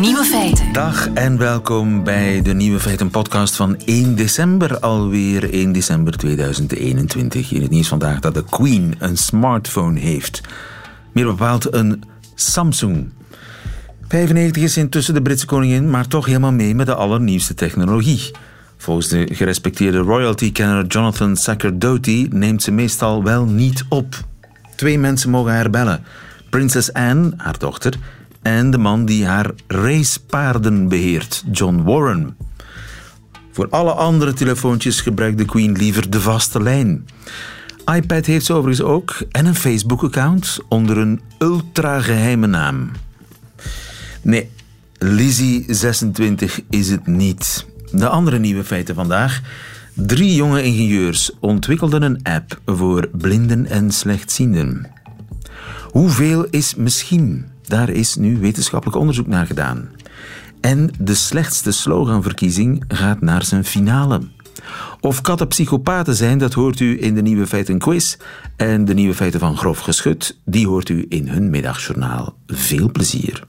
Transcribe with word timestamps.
Nieuwe 0.00 0.24
feiten. 0.24 0.72
Dag 0.72 1.08
en 1.08 1.38
welkom 1.38 2.04
bij 2.04 2.42
de 2.42 2.54
Nieuwe 2.54 2.80
Feiten 2.80 3.10
podcast 3.10 3.56
van 3.56 3.76
1 3.84 4.14
december, 4.14 4.78
alweer 4.78 5.52
1 5.52 5.72
december 5.72 6.16
2021. 6.16 7.52
In 7.52 7.62
het 7.62 7.70
nieuws 7.70 7.88
vandaag 7.88 8.20
dat 8.20 8.34
de 8.34 8.44
Queen 8.44 8.94
een 8.98 9.16
smartphone 9.16 10.00
heeft. 10.00 10.40
Meer 11.12 11.26
bepaald 11.26 11.74
een 11.74 12.02
Samsung. 12.34 13.12
95 14.08 14.62
is 14.62 14.76
intussen 14.76 15.14
de 15.14 15.22
Britse 15.22 15.46
koningin, 15.46 15.90
maar 15.90 16.08
toch 16.08 16.26
helemaal 16.26 16.52
mee 16.52 16.74
met 16.74 16.86
de 16.86 16.94
allernieuwste 16.94 17.54
technologie. 17.54 18.30
Volgens 18.76 19.08
de 19.08 19.28
gerespecteerde 19.32 19.98
royalty-kenner 19.98 20.86
Jonathan 20.86 21.36
Sacerdote 21.36 22.26
neemt 22.30 22.62
ze 22.62 22.70
meestal 22.70 23.22
wel 23.24 23.44
niet 23.44 23.84
op. 23.88 24.24
Twee 24.74 24.98
mensen 24.98 25.30
mogen 25.30 25.52
haar 25.52 25.70
bellen. 25.70 26.04
Prinses 26.50 26.92
Anne, 26.92 27.32
haar 27.36 27.58
dochter, 27.58 27.94
en 28.46 28.70
de 28.70 28.78
man 28.78 29.04
die 29.04 29.26
haar 29.26 29.50
racepaarden 29.66 30.88
beheert, 30.88 31.44
John 31.52 31.82
Warren. 31.82 32.36
Voor 33.52 33.68
alle 33.70 33.92
andere 33.92 34.32
telefoontjes 34.32 35.00
gebruikt 35.00 35.38
de 35.38 35.44
Queen 35.44 35.72
liever 35.72 36.10
de 36.10 36.20
vaste 36.20 36.62
lijn. 36.62 37.06
iPad 37.94 38.26
heeft 38.26 38.46
ze 38.46 38.52
overigens 38.52 38.86
ook 38.86 39.16
en 39.30 39.46
een 39.46 39.54
Facebook-account 39.54 40.58
onder 40.68 40.98
een 40.98 41.20
ultra-geheime 41.38 42.46
naam. 42.46 42.90
Nee, 44.22 44.50
Lizzie26 45.04 46.66
is 46.70 46.90
het 46.90 47.06
niet. 47.06 47.66
De 47.92 48.08
andere 48.08 48.38
nieuwe 48.38 48.64
feiten 48.64 48.94
vandaag. 48.94 49.40
Drie 49.94 50.34
jonge 50.34 50.62
ingenieurs 50.62 51.30
ontwikkelden 51.40 52.02
een 52.02 52.20
app 52.22 52.60
voor 52.66 53.08
blinden 53.12 53.66
en 53.66 53.90
slechtzienden. 53.90 54.90
Hoeveel 55.90 56.46
is 56.50 56.74
misschien? 56.74 57.54
Daar 57.66 57.88
is 57.88 58.14
nu 58.14 58.38
wetenschappelijk 58.38 58.98
onderzoek 58.98 59.26
naar 59.26 59.46
gedaan. 59.46 59.88
En 60.60 60.90
de 60.98 61.14
slechtste 61.14 61.72
sloganverkiezing 61.72 62.84
gaat 62.88 63.20
naar 63.20 63.44
zijn 63.44 63.64
finale. 63.64 64.20
Of 65.00 65.20
katten 65.20 65.48
psychopaten 65.48 66.14
zijn, 66.14 66.38
dat 66.38 66.52
hoort 66.52 66.80
u 66.80 67.02
in 67.02 67.14
de 67.14 67.22
Nieuwe 67.22 67.46
Feiten 67.46 67.78
quiz. 67.78 68.16
En 68.56 68.84
de 68.84 68.94
Nieuwe 68.94 69.14
Feiten 69.14 69.40
van 69.40 69.56
Grof 69.56 69.78
Geschut, 69.78 70.38
die 70.44 70.66
hoort 70.66 70.88
u 70.88 71.06
in 71.08 71.28
hun 71.28 71.50
middagjournaal. 71.50 72.36
Veel 72.46 72.90
plezier. 72.90 73.44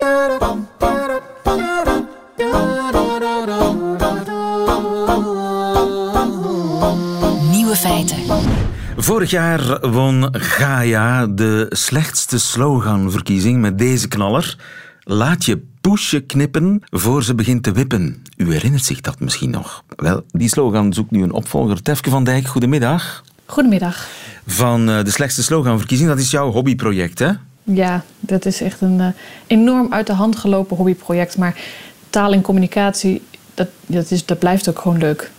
Vorig 9.00 9.30
jaar 9.30 9.90
won 9.90 10.28
Gaia 10.32 11.28
de 11.28 11.66
slechtste 11.70 12.40
sloganverkiezing 12.40 13.62
met 13.62 13.78
deze 13.78 14.08
knaller. 14.08 14.58
Laat 15.04 15.46
je 15.46 15.62
poesje 15.82 16.20
knippen 16.20 16.82
voor 16.90 17.24
ze 17.24 17.36
begint 17.36 17.64
te 17.64 17.72
wippen. 17.72 18.24
U 18.38 18.52
herinnert 18.52 18.86
zich 18.86 19.02
dat 19.02 19.20
misschien 19.20 19.50
nog. 19.50 19.84
Wel, 19.96 20.24
die 20.32 20.50
slogan 20.50 20.94
zoekt 20.94 21.12
nu 21.12 21.24
een 21.24 21.32
opvolger. 21.32 21.82
Tefke 21.82 22.10
van 22.10 22.24
Dijk, 22.24 22.48
goedemiddag. 22.48 23.24
Goedemiddag. 23.46 24.08
Van 24.48 24.90
eh, 24.90 25.04
de 25.04 25.12
slechtste 25.12 25.44
sloganverkiezing, 25.44 26.10
dat 26.10 26.20
is 26.20 26.32
jouw 26.32 26.52
hobbyproject, 26.52 27.20
hè? 27.20 27.32
Ja, 27.64 28.04
dat 28.20 28.46
is 28.46 28.62
echt 28.62 28.82
een 28.82 29.00
eh, 29.00 29.08
enorm 29.48 29.94
uit 29.94 30.08
de 30.08 30.14
hand 30.14 30.36
gelopen 30.36 30.78
hobbyproject. 30.78 31.38
Maar 31.38 31.56
taal 32.10 32.34
en 32.34 32.42
communicatie, 32.42 33.22
dat, 33.54 33.68
dat, 33.86 34.12
is, 34.12 34.26
dat 34.26 34.40
blijft 34.40 34.70
ook 34.70 34.80
gewoon 34.80 34.98
leuk. 34.98 35.32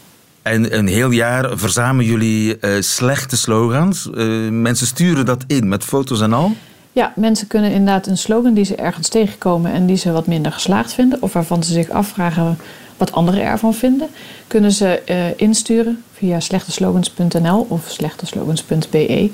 En 0.42 0.78
een 0.78 0.86
heel 0.86 1.11
jaar 1.11 1.58
verzamelen 1.58 2.11
jullie 2.11 2.58
eh, 2.58 2.81
slechte 2.81 3.36
slogans. 3.36 4.11
Eh, 4.11 4.27
mensen 4.50 4.86
sturen 4.86 5.27
dat 5.27 5.45
in 5.47 5.69
met 5.69 5.84
foto's 5.84 6.20
en 6.20 6.33
al. 6.33 6.53
Ja, 6.92 7.12
mensen 7.17 7.47
kunnen 7.47 7.70
inderdaad 7.70 8.06
een 8.06 8.19
slogan 8.19 8.55
die 8.55 8.64
ze 8.64 8.75
ergens 8.75 9.08
tegenkomen 9.08 9.72
en 9.72 9.86
die 9.86 9.97
ze 9.97 10.12
wat 10.12 10.27
minder 10.27 10.53
geslaagd 10.53 10.92
vinden, 10.92 11.23
of 11.23 11.33
waarvan 11.33 11.62
ze 11.62 11.73
zich 11.73 11.90
afvragen 11.90 12.58
wat 12.96 13.12
anderen 13.12 13.42
ervan 13.42 13.74
vinden, 13.74 14.08
kunnen 14.46 14.73
ze 14.73 14.86
eh, 14.86 15.17
insturen 15.36 16.02
via 16.12 16.41
slechteslogans.nl 16.41 17.67
of 17.68 17.85
slechteslogans.be. 17.89 19.30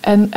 En 0.00 0.30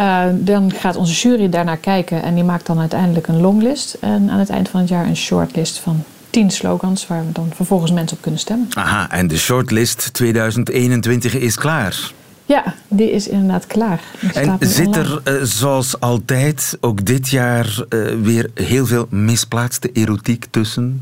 dan 0.46 0.72
gaat 0.72 0.96
onze 0.96 1.14
jury 1.14 1.50
daarnaar 1.50 1.78
kijken 1.78 2.24
en 2.24 2.36
die 2.36 2.44
maakt 2.44 2.66
dan 2.66 2.80
uiteindelijk 2.80 3.28
een 3.28 3.42
longlist. 3.42 3.98
En 4.00 4.30
aan 4.30 4.40
het 4.40 4.50
eind 4.50 4.70
van 4.70 4.80
het 4.80 4.90
jaar 4.90 5.06
een 5.06 5.18
shortlist 5.18 5.80
van 5.80 6.04
10 6.36 6.52
slogans 6.52 7.08
waar 7.08 7.26
we 7.26 7.32
dan 7.32 7.52
vervolgens 7.56 7.92
mensen 7.92 8.18
op 8.18 8.24
kunnen 8.24 8.40
stemmen. 8.40 8.68
Aha, 8.74 9.12
en 9.12 9.28
de 9.28 9.38
shortlist 9.38 10.14
2021 10.14 11.36
is 11.36 11.56
klaar. 11.56 12.12
Ja, 12.46 12.76
die 12.88 13.12
is 13.12 13.28
inderdaad 13.28 13.68
klaar. 13.68 14.02
En 14.34 14.58
zit 14.60 14.88
online. 14.88 15.22
er, 15.24 15.40
eh, 15.40 15.44
zoals 15.44 16.00
altijd, 16.00 16.78
ook 16.82 17.06
dit 17.06 17.30
jaar 17.30 17.84
eh, 17.90 18.00
weer 18.22 18.50
heel 18.54 18.86
veel 18.86 19.08
misplaatste 19.10 19.90
erotiek 19.94 20.46
tussen? 20.50 21.02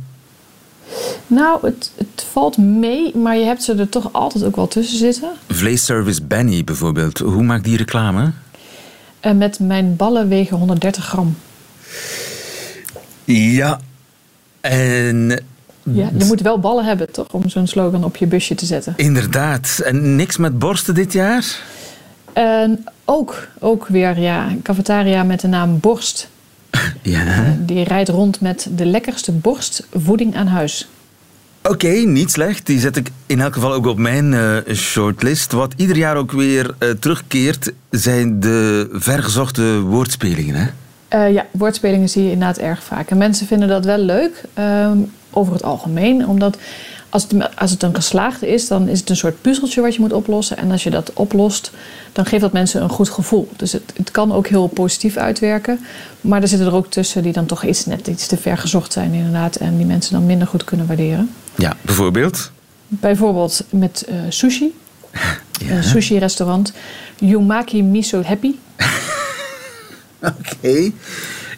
Nou, 1.27 1.65
het, 1.65 1.91
het 1.97 2.25
valt 2.31 2.57
mee, 2.57 3.17
maar 3.17 3.37
je 3.37 3.45
hebt 3.45 3.63
ze 3.63 3.73
er 3.75 3.89
toch 3.89 4.09
altijd 4.11 4.43
ook 4.43 4.55
wel 4.55 4.67
tussen 4.67 4.97
zitten. 4.97 5.29
Vleesservice 5.47 6.23
Benny 6.23 6.63
bijvoorbeeld, 6.63 7.19
hoe 7.19 7.43
maakt 7.43 7.63
die 7.63 7.77
reclame? 7.77 8.31
En 9.19 9.37
met 9.37 9.59
mijn 9.59 9.95
ballen 9.95 10.27
wegen 10.27 10.57
130 10.57 11.05
gram. 11.05 11.35
Ja, 13.23 13.79
en 14.71 15.39
Ja, 15.83 16.09
je 16.17 16.25
moet 16.25 16.41
wel 16.41 16.59
ballen 16.59 16.85
hebben, 16.85 17.11
toch? 17.11 17.27
Om 17.31 17.49
zo'n 17.49 17.67
slogan 17.67 18.03
op 18.03 18.15
je 18.15 18.27
busje 18.27 18.55
te 18.55 18.65
zetten. 18.65 18.93
inderdaad. 18.97 19.81
En 19.83 20.15
niks 20.15 20.37
met 20.37 20.59
borsten 20.59 20.95
dit 20.95 21.13
jaar? 21.13 21.59
En 22.33 22.83
ook, 23.05 23.47
ook 23.59 23.87
weer, 23.87 24.19
ja, 24.19 24.47
cafetaria 24.63 25.23
met 25.23 25.39
de 25.41 25.47
naam 25.47 25.79
Borst. 25.79 26.29
Ja. 27.01 27.55
Die 27.59 27.83
rijdt 27.83 28.09
rond 28.09 28.41
met 28.41 28.67
de 28.75 28.85
lekkerste 28.85 29.31
borstvoeding 29.31 30.35
aan 30.35 30.47
huis. 30.47 30.87
Oké, 31.63 31.87
niet 31.87 32.31
slecht. 32.31 32.65
Die 32.65 32.79
zet 32.79 32.95
ik 32.95 33.09
in 33.25 33.41
elk 33.41 33.53
geval 33.53 33.73
ook 33.73 33.85
op 33.85 33.97
mijn 33.97 34.33
eh, 34.33 34.75
shortlist. 34.75 35.51
Wat 35.51 35.73
ieder 35.75 35.97
jaar 35.97 36.15
ook 36.17 36.31
weer 36.31 36.75
eh, 36.77 36.89
terugkeert, 36.89 37.71
zijn 37.89 38.39
de 38.39 38.87
vergezochte 38.91 39.79
woordspelingen. 39.79 40.55
Hè? 40.55 40.65
Eh, 41.13 41.33
ja, 41.33 41.45
woordspelingen 41.51 42.09
zie 42.09 42.23
je 42.23 42.31
inderdaad 42.31 42.57
erg 42.57 42.83
vaak. 42.83 43.09
En 43.09 43.17
mensen 43.17 43.47
vinden 43.47 43.67
dat 43.67 43.85
wel 43.85 43.97
leuk, 43.97 44.43
ehm, 44.53 44.97
over 45.31 45.53
het 45.53 45.63
algemeen. 45.63 46.27
Omdat 46.27 46.57
als 47.09 47.23
het, 47.23 47.55
als 47.57 47.71
het 47.71 47.83
een 47.83 47.95
geslaagde 47.95 48.47
is, 48.47 48.67
dan 48.67 48.87
is 48.87 48.99
het 48.99 49.09
een 49.09 49.15
soort 49.15 49.41
puzzeltje 49.41 49.81
wat 49.81 49.95
je 49.95 50.01
moet 50.01 50.13
oplossen. 50.13 50.57
En 50.57 50.71
als 50.71 50.83
je 50.83 50.89
dat 50.89 51.13
oplost, 51.13 51.71
dan 52.11 52.25
geeft 52.25 52.41
dat 52.41 52.51
mensen 52.51 52.81
een 52.81 52.89
goed 52.89 53.09
gevoel. 53.09 53.49
Dus 53.55 53.71
het, 53.71 53.93
het 53.95 54.11
kan 54.11 54.31
ook 54.31 54.47
heel 54.47 54.67
positief 54.67 55.17
uitwerken. 55.17 55.79
Maar 56.21 56.41
er 56.41 56.47
zitten 56.47 56.67
er 56.67 56.75
ook 56.75 56.87
tussen 56.87 57.23
die 57.23 57.33
dan 57.33 57.45
toch 57.45 57.63
iets, 57.63 57.85
net 57.85 58.07
iets 58.07 58.27
te 58.27 58.37
ver 58.37 58.57
gezocht 58.57 58.93
zijn 58.93 59.13
inderdaad. 59.13 59.55
En 59.55 59.77
die 59.77 59.85
mensen 59.85 60.13
dan 60.13 60.25
minder 60.25 60.47
goed 60.47 60.63
kunnen 60.63 60.87
waarderen. 60.87 61.29
Ja, 61.55 61.75
bijvoorbeeld. 61.81 62.51
Bijvoorbeeld 62.87 63.63
met 63.69 64.05
eh, 64.07 64.15
sushi. 64.29 64.73
Een 65.69 65.83
sushi-restaurant. 65.83 66.73
Yumaki 67.19 67.83
Miso 67.83 68.21
Happy. 68.23 68.55
Oké. 70.39 70.91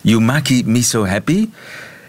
Yumaki 0.02 0.64
Miso 0.66 1.06
Happy. 1.06 1.50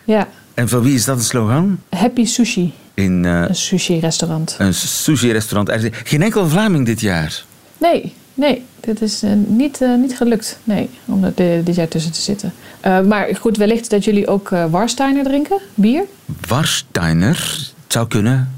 Ja, 0.05 0.29
En 0.55 0.69
van 0.69 0.83
wie 0.83 0.95
is 0.95 1.05
dat 1.05 1.17
een 1.19 1.25
slogan? 1.25 1.79
Happy 1.91 2.25
Sushi. 2.25 2.73
In 2.95 3.25
eh, 3.25 3.33
Een 3.49 3.55
sushi-restaurant. 3.55 4.55
een 4.59 4.75
sushi-restaurant. 4.75 5.69
Er 5.69 5.85
is 5.85 5.91
Geen 6.05 6.23
enkel 6.23 6.49
Vlaming 6.49 6.87
dit 6.87 7.01
jaar. 7.01 7.45
Nee, 7.79 8.13
nee, 8.35 8.65
dit 8.81 9.03
is 9.03 9.23
eh, 9.23 9.31
niet, 9.47 9.81
eh, 9.83 9.95
niet 9.95 10.17
gelukt. 10.17 10.59
Nee, 10.65 10.89
om 11.05 11.25
er 11.25 11.33
de- 11.35 11.61
dit 11.65 11.75
jaar 11.75 11.89
tussen 11.89 12.13
te 12.13 12.21
zitten. 12.21 12.53
Maar 12.83 13.29
goed, 13.41 13.57
wellicht 13.57 13.91
dat 13.91 14.05
jullie 14.05 14.27
ook 14.29 14.49
Warsteiner 14.71 15.25
drinken, 15.25 15.59
bier. 15.75 16.03
Warsteiner. 16.49 17.37
Het 17.83 17.93
zou 17.93 18.07
kunnen. 18.09 18.51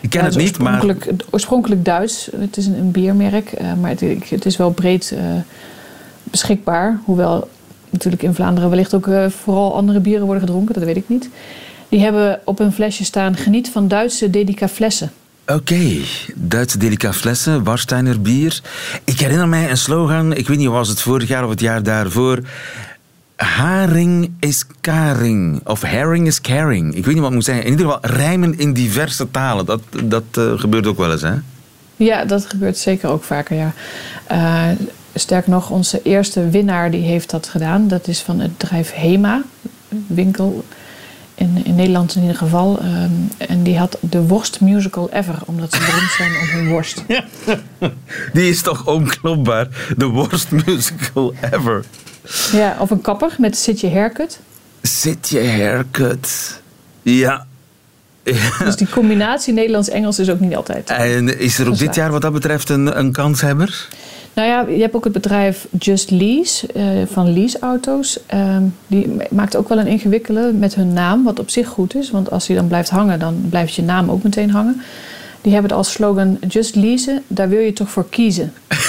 Ik 0.00 0.10
ken 0.10 0.20
Ja, 0.20 0.26
het 0.26 0.36
niet, 0.36 0.58
maar... 0.58 0.84
oorspronkelijk, 1.30 1.84
Duits. 1.84 2.28
Het 2.40 2.56
is 2.56 2.66
een, 2.66 2.74
een 2.78 2.90
biermerk, 2.90 3.52
maar 3.80 3.90
het, 3.90 4.00
het 4.28 4.46
is 4.46 4.56
wel 4.56 4.70
breed 4.70 5.14
beschikbaar. 6.30 7.00
Hoewel 7.04 7.48
natuurlijk 7.90 8.22
in 8.22 8.34
Vlaanderen 8.34 8.70
wellicht 8.70 8.94
ook 8.94 9.06
eh, 9.06 9.26
vooral 9.28 9.74
andere 9.74 10.00
bieren 10.00 10.24
worden 10.24 10.42
gedronken, 10.46 10.74
dat 10.74 10.84
weet 10.84 10.96
ik 10.96 11.08
niet. 11.08 11.28
Die 11.88 12.00
hebben 12.00 12.40
op 12.44 12.58
hun 12.58 12.72
flesje 12.72 13.04
staan: 13.04 13.36
geniet 13.36 13.68
van 13.68 13.88
Duitse 13.88 14.30
dedica 14.30 14.68
flessen. 14.68 15.12
Oké, 15.46 15.98
Duitse 16.34 16.78
delicaflessen, 16.78 17.64
Warsteiner 17.64 18.20
bier. 18.20 18.60
Ik 19.04 19.20
herinner 19.20 19.48
mij 19.48 19.70
een 19.70 19.76
slogan, 19.76 20.32
ik 20.32 20.48
weet 20.48 20.58
niet, 20.58 20.68
was 20.68 20.88
het 20.88 21.00
vorig 21.00 21.28
jaar 21.28 21.44
of 21.44 21.50
het 21.50 21.60
jaar 21.60 21.82
daarvoor. 21.82 22.40
Haring 23.36 24.30
is 24.40 24.64
karing. 24.80 25.60
Of 25.64 25.82
herring 25.82 26.26
is 26.26 26.40
caring. 26.40 26.94
Ik 26.94 27.04
weet 27.04 27.14
niet 27.14 27.22
wat 27.22 27.24
het 27.24 27.34
moet 27.34 27.44
zeggen. 27.44 27.64
In 27.64 27.70
ieder 27.70 27.86
geval 27.86 28.10
rijmen 28.10 28.58
in 28.58 28.72
diverse 28.72 29.30
talen. 29.30 29.66
Dat, 29.66 29.80
dat 30.04 30.24
eh, 30.32 30.52
gebeurt 30.56 30.86
ook 30.86 30.98
wel 30.98 31.12
eens, 31.12 31.22
hè? 31.22 31.34
Ja, 31.96 32.24
dat 32.24 32.46
gebeurt 32.46 32.78
zeker 32.78 33.08
ook 33.08 33.24
vaker, 33.24 33.56
ja. 33.56 33.72
Eh, 34.26 34.68
sterker 35.18 35.50
nog, 35.50 35.70
onze 35.70 36.02
eerste 36.02 36.48
winnaar 36.48 36.90
die 36.90 37.02
heeft 37.02 37.30
dat 37.30 37.48
gedaan. 37.48 37.88
Dat 37.88 38.08
is 38.08 38.20
van 38.20 38.40
het 38.40 38.58
bedrijf 38.58 38.92
Hema, 38.92 39.42
winkel 40.06 40.64
in, 41.34 41.60
in 41.64 41.74
Nederland 41.74 42.14
in 42.14 42.20
ieder 42.20 42.36
geval. 42.36 42.78
Ehm, 42.78 43.10
en 43.38 43.62
die 43.62 43.78
had 43.78 43.98
de 44.00 44.26
worst 44.26 44.60
musical 44.60 45.10
ever, 45.12 45.38
omdat 45.44 45.72
ze 45.72 45.78
beroemd 45.78 46.10
zijn 46.10 46.30
om 46.40 46.46
hun 46.46 46.68
worst. 46.68 47.04
Die 48.32 48.48
is 48.48 48.62
toch 48.62 48.86
onklopbaar. 48.86 49.68
The 49.98 50.06
worst 50.06 50.50
musical 50.50 51.34
ever. 51.52 51.84
Ja, 52.52 52.76
of 52.78 52.90
een 52.90 53.00
kapper 53.00 53.34
met 53.38 53.56
Sit 53.56 53.80
Je 53.80 53.90
Haircut. 53.90 54.38
Zit 54.82 55.28
je 55.28 55.48
haircut. 55.48 56.60
Ja. 57.02 57.46
Dus 58.64 58.76
die 58.76 58.88
combinatie 58.88 59.52
Nederlands-Engels 59.52 60.18
is 60.18 60.30
ook 60.30 60.40
niet 60.40 60.56
altijd. 60.56 60.90
En 60.90 61.38
is 61.38 61.58
er 61.58 61.68
ook 61.68 61.78
dit 61.78 61.94
jaar 61.94 62.10
wat 62.10 62.22
dat 62.22 62.32
betreft 62.32 62.68
een, 62.68 62.98
een 62.98 63.12
kanshebber? 63.12 63.88
Nou 64.36 64.48
ja, 64.48 64.74
je 64.74 64.80
hebt 64.80 64.94
ook 64.94 65.04
het 65.04 65.12
bedrijf 65.12 65.66
Just 65.78 66.10
Lease 66.10 66.66
eh, 66.72 66.84
van 67.06 67.32
leaseauto's. 67.32 68.18
Ehm 68.26 68.62
die 68.86 69.16
maakt 69.30 69.56
ook 69.56 69.68
wel 69.68 69.78
een 69.78 69.86
ingewikkelde 69.86 70.52
met 70.52 70.74
hun 70.74 70.92
naam, 70.92 71.24
wat 71.24 71.38
op 71.38 71.50
zich 71.50 71.68
goed 71.68 71.94
is. 71.94 72.10
Want 72.10 72.30
als 72.30 72.46
die 72.46 72.56
dan 72.56 72.66
blijft 72.66 72.90
hangen, 72.90 73.18
dan 73.18 73.46
blijft 73.50 73.74
je 73.74 73.82
naam 73.82 74.10
ook 74.10 74.22
meteen 74.22 74.50
hangen. 74.50 74.82
Die 75.40 75.52
hebben 75.52 75.70
het 75.70 75.78
als 75.78 75.92
slogan 75.92 76.38
Just 76.48 76.74
Leasen, 76.74 77.22
daar 77.26 77.48
wil 77.48 77.60
je 77.60 77.72
toch 77.72 77.90
voor 77.90 78.08
kiezen. 78.08 78.52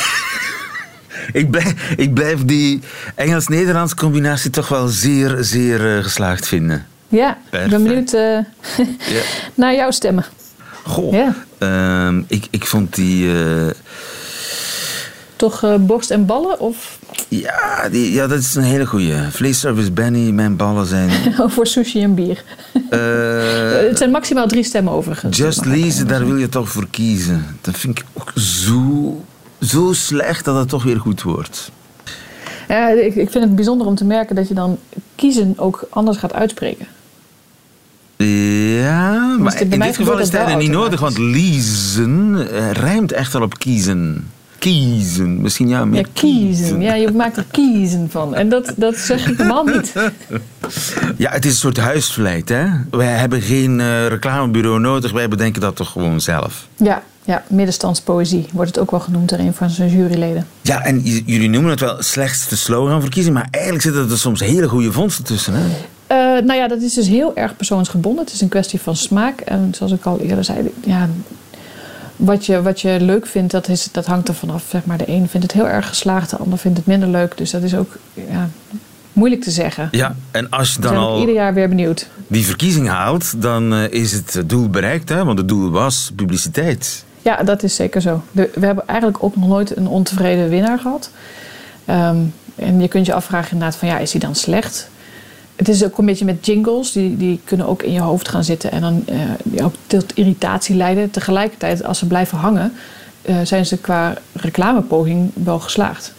Ik 1.34 1.52
blijf, 1.52 1.94
ik 1.98 2.14
blijf 2.14 2.46
die 2.46 2.80
Engels-Nederlands 3.16 3.96
combinatie 3.96 4.50
toch 4.50 4.68
wel 4.68 4.88
zeer, 4.88 5.38
zeer 5.40 5.98
eh, 5.98 6.04
geslaagd 6.04 6.48
vinden. 6.48 6.86
Ja, 7.08 7.38
ik 7.52 7.70
ben 7.70 7.84
benieuwd 7.84 8.14
eh, 8.14 8.38
naar 9.56 9.76
jouw 9.76 9.92
stemmen. 9.92 10.26
Goh. 10.84 11.14
Ja. 11.14 11.36
Ehm, 11.58 12.22
ik, 12.28 12.48
ik 12.50 12.66
vond 12.66 12.96
die... 12.96 13.30
eh, 15.42 15.48
Toch 15.50 15.64
eh, 15.64 15.76
borst 15.80 16.12
en 16.12 16.26
ballen 16.26 16.60
of 16.60 17.00
ja, 17.28 17.90
die, 17.92 18.12
ja, 18.12 18.28
dat 18.28 18.40
is 18.40 18.56
een 18.56 18.64
hele 18.64 18.86
goeie. 18.86 19.14
Vleesservice 19.30 19.92
Benny, 19.92 20.32
mijn 20.32 20.56
ballen 20.56 20.86
zijn... 20.86 21.10
voor 21.54 21.68
sushi 21.68 22.02
en 22.04 22.14
bier? 22.16 22.44
eh, 22.90 23.88
het 23.88 23.98
zijn 23.98 24.12
maximaal 24.12 24.48
drie 24.48 24.64
stemmen 24.64 24.94
overigens. 24.94 25.38
Just 25.38 25.66
even 25.66 26.08
daar 26.08 26.26
wil 26.26 26.36
je 26.38 26.50
toch 26.50 26.70
voor 26.70 26.88
kiezen. 26.92 27.58
Dat 27.62 27.78
vind 27.78 28.00
ik 28.00 28.06
ook 28.14 28.32
zo, 28.36 29.22
zo 29.62 29.94
slecht 29.94 30.46
dat 30.46 30.56
het 30.56 30.70
toch 30.70 30.84
weer 30.84 31.00
goed 31.00 31.22
wordt. 31.22 31.72
Ja, 32.68 32.90
ik, 32.90 33.16
ik 33.16 33.30
vind 33.30 33.44
het 33.44 33.56
bijzonder 33.56 33.88
om 33.88 33.96
te 33.96 34.06
merken 34.06 34.36
dat 34.36 34.48
je 34.48 34.54
dan 34.54 34.78
kiezen 35.16 35.54
ook 35.58 35.88
anders 35.90 36.18
gaat 36.18 36.34
uitspreken. 36.34 36.88
Ja, 38.18 39.36
maar 39.40 39.58
dit- 39.58 39.70
bij 39.70 39.78
in 39.78 39.84
dit 39.84 39.96
geval 39.96 40.20
is 40.20 40.32
het 40.32 40.58
niet 40.58 40.72
nodig, 40.72 41.00
want 41.00 41.18
eh, 41.18 42.72
rijmt 42.72 43.12
echt 43.12 43.34
wel 43.34 43.42
op 43.42 43.58
kiezen. 43.58 44.32
Kiezen, 44.60 45.42
misschien 45.42 45.68
ja, 45.68 45.78
Ja, 45.78 45.86
meer 45.86 46.08
kiezen. 46.14 46.82
Ja, 46.82 46.94
je 46.94 47.12
maakt 47.12 47.38
er 47.38 47.46
kiezen 47.52 48.10
van. 48.10 48.36
En 48.36 48.50
dat, 48.50 48.74
dat 48.76 48.96
zeg 48.96 49.28
ik 49.28 49.38
normaal 49.38 49.64
niet. 49.64 49.94
Ja, 51.18 51.32
het 51.32 51.46
is 51.46 51.52
een 51.52 51.58
soort 51.58 51.78
huisvleit, 51.78 52.50
hè? 52.50 52.66
Wij 52.92 53.08
hebben 53.08 53.42
geen 53.42 53.80
eh, 53.80 54.08
reclamebureau 54.08 54.80
nodig, 54.80 55.12
wij 55.12 55.28
bedenken 55.28 55.62
dat 55.62 55.76
toch 55.76 55.92
gewoon 55.92 56.22
zelf. 56.22 56.68
Ja, 56.76 57.04
ja, 57.24 57.44
middenstandspoëzie 57.48 58.46
wordt 58.52 58.70
het 58.70 58.80
ook 58.80 58.92
wel 58.92 59.00
genoemd 59.00 59.30
door 59.30 59.40
een 59.40 59.54
van 59.54 59.70
zijn 59.70 59.90
juryleden. 59.90 60.48
Ja, 60.62 60.84
en 60.84 61.02
jullie 61.02 61.50
noemen 61.50 61.72
het 61.72 61.80
wel 61.80 62.04
slechtste 62.04 62.58
slogan 62.58 63.02
verkiezing, 63.02 63.36
maar 63.36 63.48
eigenlijk 63.52 63.84
zitten 63.84 64.10
er 64.10 64.18
soms 64.18 64.40
hele 64.40 64.68
goede 64.68 64.92
vondsten 64.92 65.24
tussen, 65.24 65.54
hè? 65.54 65.66
Eh, 66.08 66.18
nou 66.18 66.54
ja, 66.54 66.68
dat 66.68 66.82
is 66.82 66.94
dus 66.94 67.08
heel 67.08 67.36
erg 67.36 67.56
persoonsgebonden. 67.56 68.24
Het 68.24 68.34
is 68.34 68.42
een 68.42 68.48
kwestie 68.48 68.82
van 68.82 68.96
smaak. 68.96 69.40
En 69.40 69.72
zoals 69.76 69.92
ik 69.92 70.06
al 70.06 70.20
eerder 70.20 70.44
zei, 70.44 70.72
ja, 70.86 71.10
wat, 72.18 72.46
je, 72.46 72.62
wat 72.62 72.82
je 72.82 72.98
leuk 73.02 73.26
vindt, 73.26 73.52
dat, 73.52 73.68
is, 73.68 73.92
dat 73.92 74.06
hangt 74.06 74.28
er 74.28 74.34
vanaf. 74.34 74.64
Zeg 74.70 74.86
maar. 74.86 74.98
De 74.98 75.10
een 75.10 75.28
vindt 75.28 75.46
het 75.46 75.56
heel 75.56 75.68
erg 75.68 75.88
geslaagd, 75.88 76.30
de 76.30 76.38
ander 76.38 76.58
vindt 76.58 76.78
het 76.78 76.88
minder 76.88 77.10
leuk. 77.10 77.38
Dus 77.38 77.52
dat 77.52 77.64
is 77.64 77.76
ook 77.76 77.98
ja, 78.14 78.50
moeilijk 79.14 79.42
te 79.42 79.52
zeggen. 79.52 79.88
Ja, 79.92 80.16
en 80.32 80.50
als 80.50 80.74
je 80.74 80.80
dan 80.80 80.96
al 80.96 81.20
ieder 81.20 81.36
jaar 81.36 81.54
weer 81.54 81.70
benieuwd. 81.70 82.08
die 82.28 82.46
verkiezing 82.46 82.88
haalt, 82.88 83.42
dan 83.42 83.74
eh, 83.74 83.92
is 83.92 84.12
het 84.12 84.44
doel 84.46 84.70
bereikt, 84.70 85.10
hè? 85.10 85.26
Want 85.26 85.38
het 85.38 85.48
doel 85.48 85.70
was 85.70 86.12
publiciteit. 86.16 87.06
Ja, 87.22 87.44
dat 87.44 87.64
is 87.64 87.76
zeker 87.76 88.02
zo. 88.02 88.24
We 88.32 88.50
hebben 88.60 88.88
eigenlijk 88.88 89.24
ook 89.24 89.36
nog 89.36 89.48
nooit 89.48 89.78
een 89.78 89.88
ontevreden 89.88 90.50
winnaar 90.50 90.80
gehad. 90.80 91.12
Ehm, 91.86 92.18
en 92.56 92.82
je 92.82 92.88
kunt 92.88 93.06
je 93.06 93.14
afvragen 93.14 93.52
inderdaad 93.52 93.78
van 93.80 93.88
ja, 93.88 93.98
is 93.98 94.12
die 94.12 94.22
dan 94.22 94.36
slecht? 94.36 94.90
Het 95.58 95.68
is 95.68 95.84
ook 95.84 95.98
een 95.98 96.06
beetje 96.06 96.26
met 96.26 96.46
jingles, 96.46 96.92
die, 96.92 97.18
die 97.18 97.40
kunnen 97.44 97.68
ook 97.68 97.84
in 97.84 97.92
je 97.92 98.02
hoofd 98.02 98.30
gaan 98.30 98.44
zitten 98.44 98.72
en 98.72 98.82
dan 98.82 99.04
eh, 99.08 99.66
ook 99.66 99.74
tot 99.88 100.16
irritatie 100.16 100.76
leiden. 100.76 101.12
Tegelijkertijd, 101.12 101.84
als 101.84 102.00
ze 102.00 102.08
blijven 102.08 102.38
hangen, 102.38 102.74
eh, 103.22 103.36
zijn 103.44 103.66
ze 103.66 103.78
qua 103.78 104.18
reclamepoging 104.34 105.32
wel 105.34 105.60
geslaagd. 105.60 106.14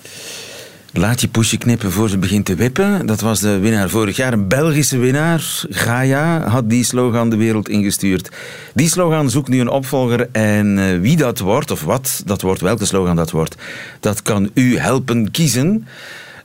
Laat 0.93 1.20
je 1.20 1.29
poesje 1.29 1.56
knippen 1.56 1.93
voor 1.93 2.08
ze 2.08 2.19
begint 2.19 2.44
te 2.44 2.55
wippen. 2.55 3.06
Dat 3.06 3.20
was 3.20 3.40
de 3.40 3.58
winnaar 3.58 3.88
vorig 3.88 4.17
jaar. 4.17 4.32
Een 4.32 4.49
Belgische 4.49 4.99
winnaar, 4.99 5.64
Gaia, 5.70 6.49
had 6.49 6.70
die 6.70 6.85
slogan 6.85 7.31
de 7.31 7.37
wereld 7.37 7.69
ingestuurd. 7.69 8.29
Die 8.75 8.88
slogan 8.88 9.31
zoekt 9.31 9.49
nu 9.49 9.61
een 9.61 9.69
opvolger. 9.69 10.29
En 10.32 10.79
eh, 10.79 11.00
wie 11.00 11.17
dat 11.17 11.38
wordt, 11.38 11.70
of 11.70 11.82
wat 11.82 12.23
dat 12.25 12.43
wordt, 12.43 12.61
welke 12.61 12.85
slogan 12.85 13.17
dat 13.17 13.31
wordt, 13.31 13.55
dat 14.00 14.23
kan 14.23 14.50
u 14.55 14.79
helpen 14.79 15.31
kiezen. 15.31 15.87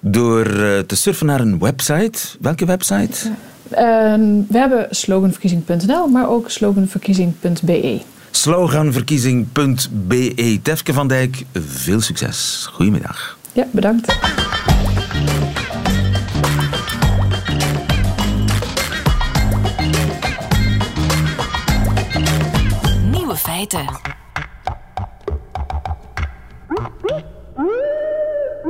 Door 0.06 0.46
eh, 0.46 0.80
te 0.80 0.96
surfen 0.96 1.26
naar 1.26 1.40
een 1.40 1.60
website. 1.60 2.20
Welke 2.40 2.66
website? 2.66 3.32
Ehm, 3.70 4.22
we 4.50 4.58
hebben 4.58 4.88
sloganverkiezing.nl, 4.90 6.08
maar 6.08 6.30
ook 6.30 6.50
sloganverkiezing.be. 6.50 8.02
Sloganverkiezing.be. 8.32 10.60
Tefke 10.62 10.94
van 10.94 11.08
Dijk, 11.08 11.44
veel 11.54 12.02
succes. 12.02 12.68
Goedemiddag. 12.72 13.38
Ja, 13.52 13.68
bedankt. 13.72 14.16
Nieuwe 23.12 23.36
feiten. 23.36 23.86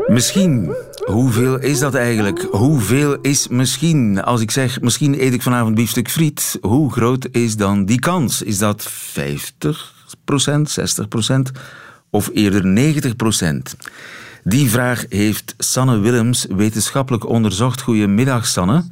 Misschien. 0.07 0.73
Hoeveel 1.05 1.59
is 1.59 1.79
dat 1.79 1.95
eigenlijk? 1.95 2.47
Hoeveel 2.51 3.17
is 3.21 3.47
misschien? 3.47 4.23
Als 4.23 4.41
ik 4.41 4.51
zeg, 4.51 4.81
misschien 4.81 5.21
eet 5.21 5.33
ik 5.33 5.41
vanavond 5.41 5.75
biefstuk 5.75 6.09
friet. 6.09 6.57
Hoe 6.61 6.91
groot 6.91 7.27
is 7.31 7.55
dan 7.55 7.85
die 7.85 7.99
kans? 7.99 8.41
Is 8.41 8.57
dat 8.57 8.89
50% 8.89 8.89
60% 10.25 11.51
of 12.09 12.29
eerder 12.33 12.63
90% 12.63 13.75
Die 14.43 14.69
vraag 14.69 15.05
heeft 15.09 15.55
Sanne 15.57 15.99
Willems 15.99 16.45
wetenschappelijk 16.49 17.29
onderzocht. 17.29 17.81
Goedemiddag, 17.81 18.45
Sanne. 18.47 18.83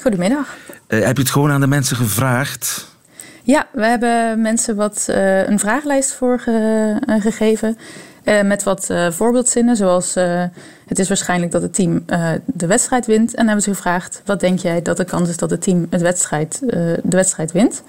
Goedemiddag. 0.00 0.56
Eh, 0.86 1.04
heb 1.04 1.16
je 1.16 1.22
het 1.22 1.32
gewoon 1.32 1.50
aan 1.50 1.60
de 1.60 1.66
mensen 1.66 1.96
gevraagd? 1.96 2.94
Ja, 3.42 3.66
we 3.72 3.84
hebben 3.84 4.40
mensen 4.40 4.76
wat, 4.76 5.06
eh, 5.08 5.48
een 5.48 5.58
vragenlijst 5.58 6.12
voor 6.12 6.42
eh, 6.44 7.20
gegeven. 7.20 7.78
Eh, 8.26 8.42
met 8.42 8.62
wat 8.62 8.90
eh, 8.90 9.10
voorbeeldzinnen, 9.10 9.76
zoals 9.76 10.16
eh, 10.16 10.42
het 10.86 10.98
is 10.98 11.08
waarschijnlijk 11.08 11.52
dat 11.52 11.62
het 11.62 11.74
team 11.74 12.04
de 12.44 12.66
wedstrijd 12.66 13.06
wint. 13.06 13.30
En 13.30 13.36
dan 13.36 13.46
hebben 13.46 13.64
ze 13.64 13.70
gevraagd, 13.74 14.22
wat 14.24 14.40
denk 14.40 14.58
jij 14.58 14.82
dat 14.82 14.96
de 14.96 15.04
kans 15.04 15.28
is 15.28 15.36
dat 15.36 15.50
het 15.50 15.62
team 15.62 15.86
het 15.90 16.00
wedstrijd, 16.00 16.58
de 17.02 17.16
wedstrijd 17.16 17.52
wint? 17.52 17.82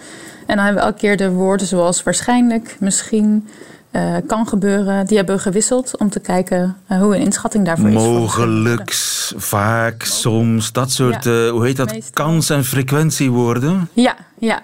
En 0.46 0.56
dan 0.56 0.66
hebben 0.66 0.84
we 0.84 0.88
elke 0.90 1.00
keer 1.00 1.18
de 1.18 1.30
woorden 1.30 1.68
zoals 1.68 2.04
waarschijnlijk, 2.04 2.76
misschien, 2.80 3.48
kan 4.28 4.48
gebeuren. 4.48 5.06
Die 5.06 5.18
hebben 5.18 5.36
we 5.36 5.42
gewisseld 5.42 5.98
om 5.98 6.10
te 6.10 6.20
kijken 6.20 6.78
hoe 6.88 7.16
een 7.16 7.22
inschatting 7.22 7.66
daarvoor 7.66 7.88
is. 7.88 7.94
Mogelijk, 7.94 8.94
vaak, 9.38 10.04
soms, 10.04 10.72
dat 10.72 10.92
soort, 10.92 11.24
Ja, 11.24 11.50
hoe 11.50 11.66
heet 11.66 11.78
dat, 11.78 11.92
meestal. 11.92 12.26
kans- 12.26 12.50
en 12.50 12.66
frequentiewoorden. 12.66 13.90
Ja, 13.94 14.16
ja. 14.40 14.62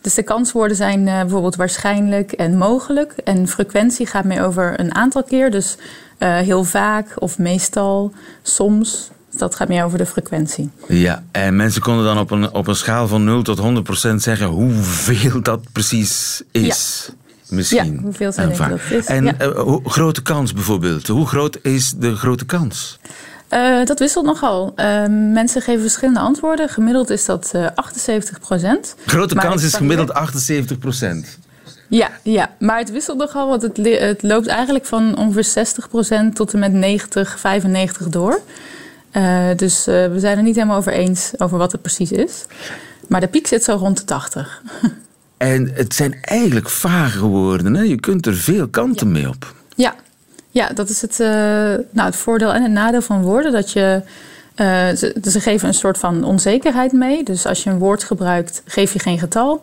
Dus 0.00 0.14
de 0.14 0.22
kanswoorden 0.22 0.76
zijn 0.76 1.08
eh, 1.08 1.20
bijvoorbeeld 1.20 1.56
waarschijnlijk 1.56 2.32
en 2.32 2.58
mogelijk. 2.58 3.12
En 3.24 3.48
frequentie 3.48 4.06
gaat 4.06 4.24
mee 4.24 4.42
over 4.42 4.80
een 4.80 4.94
aantal 4.94 5.22
keer. 5.22 5.50
Dus 5.50 5.76
eh, 6.18 6.38
heel 6.38 6.64
vaak 6.64 7.06
of 7.18 7.38
meestal, 7.38 8.12
soms. 8.42 9.10
Dat 9.36 9.54
gaat 9.54 9.68
meer 9.68 9.84
over 9.84 9.98
de 9.98 10.06
frequentie. 10.06 10.70
Ja, 10.88 11.22
en 11.32 11.56
mensen 11.56 11.82
konden 11.82 12.04
dan 12.04 12.18
op 12.18 12.30
een, 12.30 12.52
op 12.52 12.66
een 12.66 12.74
schaal 12.76 13.08
van 13.08 13.24
0 13.24 13.42
tot 13.42 13.58
100 13.58 13.84
procent 13.84 14.22
zeggen 14.22 14.46
hoeveel 14.46 15.42
dat 15.42 15.60
precies 15.72 16.42
is. 16.50 17.10
Misschien. 17.48 17.94
Ja, 17.94 18.00
hoeveel 18.00 18.32
denken 18.32 18.56
vaak. 18.56 18.70
dat 18.70 18.80
is, 18.90 19.06
En 19.06 19.24
ja. 19.24 19.38
eh, 19.38 19.76
grote 19.84 20.22
kans 20.22 20.52
bijvoorbeeld. 20.52 21.06
Hoe 21.06 21.26
groot 21.26 21.58
is 21.62 21.94
de 21.96 22.16
grote 22.16 22.44
kans? 22.46 22.98
Eh, 23.50 23.84
dat 23.84 23.98
wisselt 23.98 24.24
nogal. 24.24 24.72
Eh, 24.76 25.06
mensen 25.32 25.62
geven 25.62 25.80
verschillende 25.80 26.20
antwoorden. 26.20 26.68
Gemiddeld 26.68 27.10
is 27.10 27.24
dat 27.24 27.50
eh 27.52 27.66
78 27.74 28.40
procent. 28.40 28.94
Grote 29.06 29.34
Maar 29.34 29.46
kans 29.46 29.62
is 29.62 29.74
gemiddeld 29.74 30.12
78 30.12 30.78
procent. 30.78 31.38
Ja, 31.88 32.10
ja, 32.22 32.50
maar 32.58 32.78
het 32.78 32.90
wisselt 32.90 33.18
nogal, 33.18 33.48
want 33.48 33.62
het, 33.62 33.76
het 33.76 34.22
loopt 34.22 34.46
eigenlijk 34.46 34.86
van 34.86 35.16
ongeveer 35.16 35.66
60% 36.30 36.32
tot 36.32 36.52
en 36.52 36.58
met 36.58 36.72
90, 36.72 37.38
95 37.38 38.08
door. 38.08 38.40
Eh, 39.10 39.48
dus 39.56 39.86
eh, 39.86 40.06
we 40.06 40.20
zijn 40.20 40.36
er 40.36 40.42
niet 40.42 40.54
helemaal 40.54 40.76
over 40.76 40.92
eens 40.92 41.32
over 41.36 41.58
wat 41.58 41.72
het 41.72 41.82
precies 41.82 42.12
is. 42.12 42.44
Maar 43.08 43.20
de 43.20 43.28
piek 43.28 43.46
zit 43.46 43.64
zo 43.64 43.74
rond 43.74 43.96
de 43.96 44.04
80. 44.04 44.62
En 45.36 45.70
het 45.74 45.94
zijn 45.94 46.18
eigenlijk 46.20 46.68
vage 46.68 47.26
woorden. 47.26 47.74
Hè? 47.74 47.82
Je 47.82 48.00
kunt 48.00 48.26
er 48.26 48.34
veel 48.34 48.68
kanten 48.68 49.12
mee 49.12 49.28
op. 49.28 49.54
Ja, 49.76 49.94
ja 50.50 50.68
dat 50.68 50.88
is 50.88 51.02
het, 51.02 51.20
eh, 51.20 51.28
nou, 51.90 52.06
het 52.06 52.16
voordeel 52.16 52.52
en 52.52 52.62
het 52.62 52.72
nadeel 52.72 53.02
van 53.02 53.22
woorden. 53.22 53.52
Dat 53.52 53.72
je, 53.72 54.02
eh, 54.54 54.88
ze, 55.22 55.40
geven 55.40 55.68
een 55.68 55.74
soort 55.74 55.98
van 55.98 56.24
onzekerheid 56.24 56.92
mee. 56.92 57.24
Dus 57.24 57.46
als 57.46 57.64
je 57.64 57.70
een 57.70 57.78
woord 57.78 58.04
gebruikt, 58.04 58.62
geef 58.64 58.92
je 58.92 58.98
geen 58.98 59.18
getal. 59.18 59.62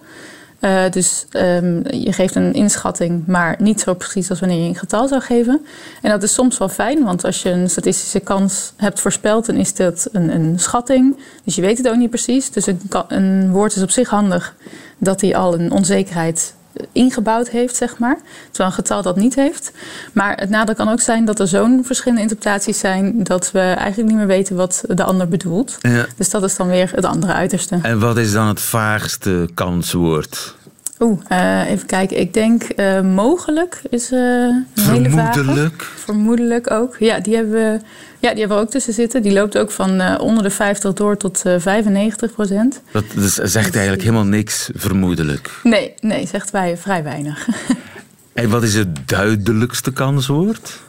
Uh, 0.62 0.90
dus 0.90 1.26
um, 1.32 1.84
je 1.92 2.14
geeft 2.14 2.36
een 2.36 2.54
inschatting, 2.54 3.28
maar 3.28 3.56
niet 3.60 3.80
zo 3.80 3.94
precies 3.94 4.30
als 4.30 4.40
wanneer 4.40 4.62
je 4.64 4.68
een 4.68 4.76
getal 4.76 5.08
zou 5.08 5.22
geven. 5.22 5.66
En 6.02 6.10
dat 6.10 6.24
is 6.24 6.34
soms 6.34 6.58
wel 6.58 6.70
fijn, 6.70 7.04
want 7.04 7.26
als 7.26 7.42
je 7.42 7.50
een 7.50 7.70
statistische 7.70 8.20
kans 8.20 8.74
hebt 8.76 9.00
voorspeld, 9.00 9.46
dan 9.46 9.56
is 9.56 9.74
dat 9.74 10.10
een, 10.12 10.30
een 10.30 10.60
schatting. 10.60 11.18
Dus 11.44 11.56
je 11.56 11.62
weet 11.62 11.78
het 11.78 11.90
ook 11.90 11.96
niet 11.96 12.10
precies. 12.10 12.52
Dus 12.52 12.66
een, 12.66 12.82
een 13.08 13.52
woord 13.52 13.76
is 13.76 13.82
op 13.82 13.92
zich 13.92 14.10
handig 14.10 14.56
dat 14.98 15.22
hij 15.22 15.36
al 15.36 15.54
een 15.54 15.72
onzekerheid 15.72 16.54
ingebouwd 16.92 17.50
heeft, 17.50 17.76
zeg 17.76 17.98
maar. 17.98 18.18
Terwijl 18.48 18.70
een 18.70 18.76
getal 18.76 19.02
dat 19.02 19.16
niet 19.16 19.36
heeft. 19.36 19.72
Maar 20.14 20.38
het 20.38 20.50
nadeel 20.50 20.76
kan 20.76 20.90
ook 20.90 21.02
zijn 21.02 21.26
dat 21.26 21.40
er 21.40 21.48
zo'n 21.48 21.82
verschillende 21.86 22.22
interpretaties 22.22 22.80
zijn... 22.80 23.24
dat 23.24 23.52
we 23.52 23.60
eigenlijk 23.60 24.10
niet 24.10 24.18
meer 24.18 24.28
weten 24.28 24.56
wat 24.56 24.84
de 24.88 25.04
ander 25.04 25.28
bedoelt. 25.28 25.78
Ja. 25.80 26.06
Dus 26.18 26.30
dat 26.30 26.44
is 26.44 26.56
dan 26.56 26.68
weer 26.68 26.92
het 26.96 27.06
andere 27.06 27.34
uiterste. 27.34 27.80
En 27.82 28.00
wat 28.00 28.18
is 28.18 28.32
dan 28.32 28.48
het 28.48 28.62
vaagste 28.62 29.50
kanswoord? 29.54 30.56
Oeh, 31.00 31.20
uh, 31.32 31.70
even 31.70 31.86
kijken. 31.86 32.20
Ik 32.20 32.34
denk 32.34 32.64
uh, 32.76 33.02
mogelijk 33.02 33.82
is 33.90 34.12
uh, 34.12 34.20
een 34.20 34.66
hele 34.76 35.10
Vermoedelijk. 35.10 35.82
Vermoedelijk 35.96 36.72
ook. 36.72 36.96
Ja, 37.00 37.20
die 37.20 37.36
hebben 37.36 37.54
we 37.54 37.80
ja, 38.20 38.30
die 38.30 38.40
hebben 38.40 38.58
we 38.58 38.64
ook 38.64 38.70
tussen 38.70 38.94
zitten. 38.94 39.22
Die 39.22 39.32
loopt 39.32 39.58
ook 39.58 39.72
van 39.72 40.18
onder 40.20 40.44
de 40.44 40.50
50 40.50 40.94
door 40.94 41.18
tot 41.18 41.44
uh, 41.46 41.56
95 41.60 42.34
procent. 42.34 42.82
Dat 42.92 43.04
dus 43.16 43.34
zegt 43.34 43.74
eigenlijk 43.74 44.04
helemaal 44.04 44.26
niks, 44.26 44.70
vermoedelijk. 44.74 45.60
Nee, 45.64 45.94
nee, 46.00 46.28
zegt 46.28 46.52
wij 46.52 46.78
vrij 46.78 47.04
weinig. 47.04 47.48
en 48.34 48.50
wat 48.50 48.64
is 48.64 48.74
het 48.74 49.08
duidelijkste 49.08 49.94
kanswoord? 49.94 50.80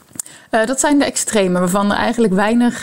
Uh, 0.50 0.66
dat 0.66 0.80
zijn 0.80 0.98
de 0.98 1.04
extreme, 1.04 1.58
waarvan 1.58 1.90
er 1.90 1.96
eigenlijk 1.96 2.34
weinig 2.34 2.82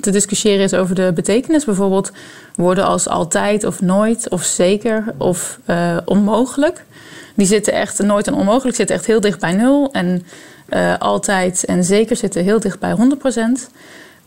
te 0.00 0.10
discussiëren 0.10 0.64
is 0.64 0.74
over 0.74 0.94
de 0.94 1.12
betekenis. 1.14 1.64
Bijvoorbeeld 1.64 2.12
woorden 2.54 2.84
als 2.84 3.08
altijd 3.08 3.64
of 3.64 3.80
nooit 3.80 4.28
of 4.28 4.42
zeker 4.42 5.04
of 5.18 5.58
onmogelijk. 6.04 6.84
Die 7.34 7.46
zitten 7.46 7.72
echt, 7.72 7.98
nooit 8.02 8.26
en 8.26 8.34
onmogelijk, 8.34 8.76
zitten 8.76 8.96
echt 8.96 9.06
heel 9.06 9.20
dicht 9.20 9.40
bij 9.40 9.52
nul. 9.52 9.92
En 9.92 10.26
altijd 10.98 11.64
en 11.64 11.84
zeker 11.84 12.16
zitten 12.16 12.42
heel 12.42 12.60
dicht 12.60 12.78
bij 12.78 12.96
100%. 12.96 13.70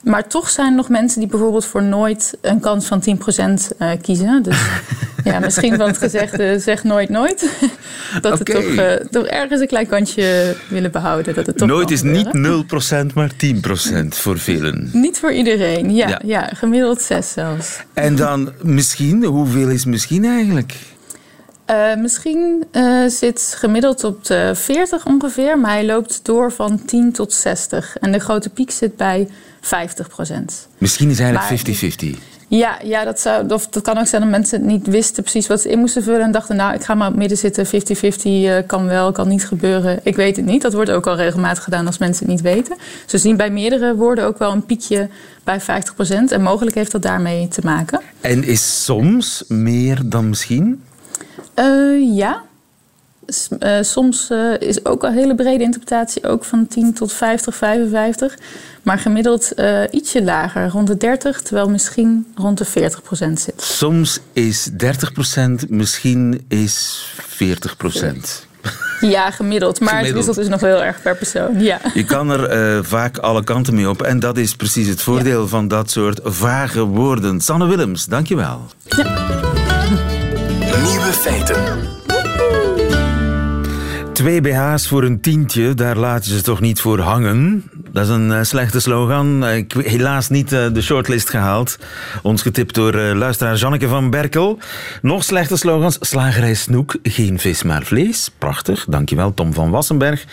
Maar 0.06 0.28
toch 0.28 0.50
zijn 0.50 0.68
er 0.68 0.76
nog 0.76 0.90
mensen 0.90 1.20
die 1.20 1.30
bijvoorbeeld 1.30 1.66
voor 1.66 1.84
nooit 1.84 2.38
een 2.42 2.60
kans 2.60 2.86
van 2.86 3.04
10% 3.10 3.10
uh, 3.10 3.92
eh, 3.92 4.02
kiezen. 4.02 4.44
Dus 4.44 4.58
ja, 5.24 5.40
misschien 5.40 5.76
van 5.76 5.88
het 5.88 5.98
gezegde 5.98 6.60
zeg 6.60 6.84
nooit 6.84 7.10
nooit. 7.10 7.40
dat 8.22 8.42
okay. 8.42 8.56
het 8.56 8.66
toch, 8.66 8.86
uh, 8.86 8.94
toch, 9.12 9.26
ergens 9.26 9.62
een 9.62 9.68
klein 9.68 9.88
kantje 9.88 10.56
willen 10.68 10.92
behouden. 10.92 11.34
Dat 11.34 11.46
het 11.46 11.58
toch 11.58 11.68
nooit 11.68 11.92
is 11.92 12.02
niet 12.02 12.28
0%, 12.28 13.14
maar 13.14 13.32
10% 13.32 14.08
voor 14.08 14.38
velen. 14.40 14.90
Niet 14.94 15.20
voor 15.20 15.32
iedereen, 15.32 15.96
ja, 15.96 16.08
ja. 16.08 16.22
ja 16.26 16.50
gemiddeld 16.54 17.02
6 17.02 17.32
zelfs. 17.32 17.80
En 17.94 18.16
dan 18.16 18.52
misschien, 18.62 19.24
hoeveel 19.24 19.70
is 19.70 19.86
misschien 19.86 20.26
eigenlijk? 20.26 20.74
Uh, 21.70 21.96
misschien 21.96 22.64
uh, 22.72 23.08
zit 23.08 23.56
gemiddeld 23.58 24.04
op 24.04 24.26
de 24.26 24.52
40 24.56 25.06
ongeveer, 25.06 25.60
maar 25.60 25.72
hij 25.72 25.86
loopt 25.86 26.20
door 26.24 26.52
van 26.52 26.86
10 26.86 27.12
tot 27.12 27.34
60. 27.34 27.98
En 27.98 28.12
de 28.12 28.20
grote 28.20 28.50
piek 28.50 28.72
zit 28.72 28.96
bij 28.96 29.28
50 29.62 30.08
procent. 30.08 30.68
Misschien 30.78 31.10
is 31.10 31.20
eigenlijk 31.20 31.68
50-50. 32.18 32.36
Ja, 32.48 32.80
ja 32.84 33.04
dat, 33.04 33.20
zou, 33.20 33.54
of 33.54 33.68
dat 33.68 33.84
kan 33.84 33.98
ook 33.98 34.08
zijn 34.08 34.22
dat 34.22 34.32
mensen 34.32 34.66
niet 34.66 34.88
wisten 34.88 35.24
precies 35.24 35.48
wat 35.48 35.62
ze 35.62 35.70
in 35.70 35.80
moesten 35.80 36.04
vullen. 36.04 36.22
En 36.22 36.32
dachten, 36.32 36.56
nou, 36.56 36.74
ik 36.74 36.84
ga 36.84 36.94
maar 36.96 37.08
op 37.08 37.16
midden 37.16 37.38
zitten. 37.38 37.66
50-50 37.66 37.70
uh, 37.70 38.58
eh, 38.58 38.68
kan 38.68 38.86
wel, 38.86 39.12
kan 39.12 39.28
niet 39.28 39.48
gebeuren. 39.48 40.00
Ik 40.04 40.16
weet 40.16 40.36
het 40.36 40.46
niet. 40.46 40.62
Dat 40.62 40.74
wordt 40.74 40.92
ook 40.92 41.08
al 41.08 41.16
regelmatig 41.16 41.64
gedaan 41.64 41.86
als 41.86 41.98
mensen 41.98 42.26
het 42.26 42.36
niet 42.36 42.44
weten. 42.44 42.78
Ze 43.06 43.18
zien 43.18 43.38
bij 43.38 43.50
meerdere 43.50 43.96
woorden 43.96 44.26
ook 44.26 44.38
wel 44.38 44.52
een 44.52 44.66
piekje 44.66 45.10
bij 45.44 45.62
50%. 45.62 45.64
En 46.30 46.42
mogelijk 46.42 46.76
heeft 46.76 46.92
dat 46.92 47.02
daarmee 47.02 47.48
te 47.48 47.62
maken. 47.64 48.02
En 48.22 48.44
is 48.44 48.84
soms 48.84 49.44
meer 49.48 50.02
dan 50.06 50.30
misschien? 50.30 50.84
Uh, 51.56 52.16
ja. 52.16 52.44
Uh, 53.60 53.78
soms 53.82 54.30
uh, 54.32 54.60
is 54.60 54.86
ook 54.86 55.04
een 55.04 55.14
hele 55.14 55.36
brede 55.36 55.64
interpretatie, 55.64 56.28
ook 56.28 56.44
van 56.44 56.68
10 56.68 56.94
tot 56.94 57.14
50, 57.14 57.56
55. 57.56 58.38
Maar 58.82 59.00
gemiddeld 59.00 59.54
ietsje 59.92 60.24
lager, 60.24 60.70
rond 60.70 60.88
de 60.88 60.98
30, 60.98 61.42
terwijl 61.42 61.70
misschien 61.70 62.28
rond 62.36 62.58
de 62.58 62.66
40 62.66 63.02
procent 63.02 63.40
zit. 63.40 63.62
Soms 63.62 64.20
is 64.34 64.70
30 64.74 65.12
procent, 65.12 65.70
misschien 65.70 66.46
is 66.48 67.06
40 67.18 67.78
procent. 67.78 68.48
Ja, 69.02 69.32
gemiddeld. 69.32 69.80
Maar 69.80 69.90
gemiddeld. 69.90 70.26
het 70.26 70.36
wisselt 70.36 70.36
dus 70.36 70.62
nog 70.62 70.72
heel 70.72 70.84
erg 70.84 71.02
per 71.02 71.16
persoon. 71.16 71.60
Ja. 71.60 71.80
Je 71.94 72.04
kan 72.04 72.30
er 72.30 72.86
vaak 72.86 73.18
alle 73.18 73.44
kanten 73.44 73.76
mee 73.76 73.90
op. 73.90 74.02
En 74.02 74.20
dat 74.20 74.38
is 74.38 74.56
precies 74.56 74.88
het 74.88 75.02
voordeel 75.02 75.42
ja. 75.42 75.48
van 75.48 75.68
dat 75.68 75.92
soort 75.92 76.20
vage 76.24 76.84
woorden. 76.84 77.42
Sanne 77.42 77.68
Willems, 77.68 78.06
dankjewel. 78.06 78.62
Ja. 78.84 79.75
Nieuwe 80.84 81.14
feiten. 81.14 81.94
Twee 84.14 84.42
BH's 84.42 84.88
voor 84.88 85.04
een 85.04 85.22
tientje, 85.22 85.74
daar 85.74 85.98
laat 85.98 86.26
je 86.26 86.36
ze 86.36 86.42
toch 86.42 86.62
niet 86.62 86.82
voor 86.82 87.00
hangen? 87.00 87.64
Dat 87.92 88.04
is 88.04 88.10
een 88.10 88.30
uh, 88.30 88.40
slechte 88.42 88.80
slogan. 88.80 89.48
Ik 89.48 89.74
helaas 89.74 90.30
niet 90.30 90.54
uh, 90.54 90.66
de 90.74 90.82
shortlist 90.82 91.30
gehaald. 91.30 91.78
Ons 92.22 92.42
getipt 92.42 92.76
door 92.76 92.96
uh, 92.96 93.14
luisteraar 93.14 93.56
Janneke 93.56 93.88
van 93.88 94.10
Berkel. 94.10 94.60
Nog 95.02 95.24
slechte 95.24 95.58
slogans. 95.58 95.98
Slagerij 96.00 96.54
Snoek, 96.54 96.96
geen 97.04 97.40
vis 97.40 97.64
maar 97.64 97.84
vlees. 97.84 98.32
Prachtig, 98.38 98.86
dankjewel 98.90 99.34
Tom 99.34 99.54
van 99.54 99.70
Wassenberg. 99.70 100.26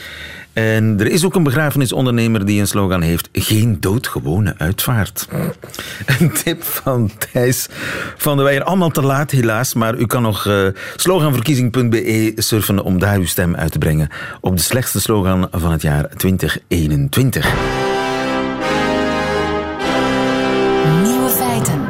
En 0.53 0.97
er 1.01 1.07
is 1.07 1.25
ook 1.25 1.35
een 1.35 1.43
begrafenisondernemer 1.43 2.47
die 2.47 2.61
een 2.61 2.67
slogan 2.67 3.01
heeft: 3.03 3.29
geen 3.33 3.81
doodgewone 3.81 4.55
uitvaart. 4.59 5.29
Een 6.19 6.33
tip 6.33 6.65
van 6.65 7.11
Thijs 7.19 7.69
van 8.17 8.37
de 8.37 8.43
Weijer. 8.43 8.63
Allemaal 8.63 8.91
te 8.91 9.03
laat, 9.03 9.31
helaas. 9.31 9.75
Maar 9.75 9.97
u 9.97 10.07
kan 10.07 10.23
nog 10.23 10.47
uh, 10.47 10.67
sloganverkiezing.be 10.97 12.33
surfen 12.37 12.83
om 12.83 12.99
daar 12.99 13.19
uw 13.19 13.27
stem 13.27 13.55
uit 13.55 13.73
te 13.73 13.79
brengen 13.79 14.09
op 14.41 14.57
de 14.57 14.63
slechtste 14.63 15.01
slogan 15.01 15.49
van 15.51 15.73
het 15.73 15.83
jaar 15.83 16.09
2021. 16.17 17.55
Nieuwe 21.03 21.29
feiten. 21.29 21.81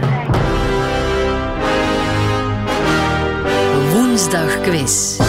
Woensdag 3.92 4.60
quiz. 4.60 5.21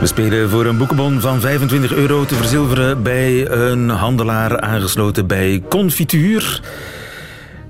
We 0.00 0.06
spelen 0.06 0.50
voor 0.50 0.66
een 0.66 0.78
boekenbon 0.78 1.20
van 1.20 1.40
25 1.40 1.94
euro 1.94 2.24
te 2.24 2.34
verzilveren 2.34 3.02
bij 3.02 3.50
een 3.50 3.88
handelaar 3.88 4.60
aangesloten 4.60 5.26
bij 5.26 5.62
Confituur. 5.68 6.60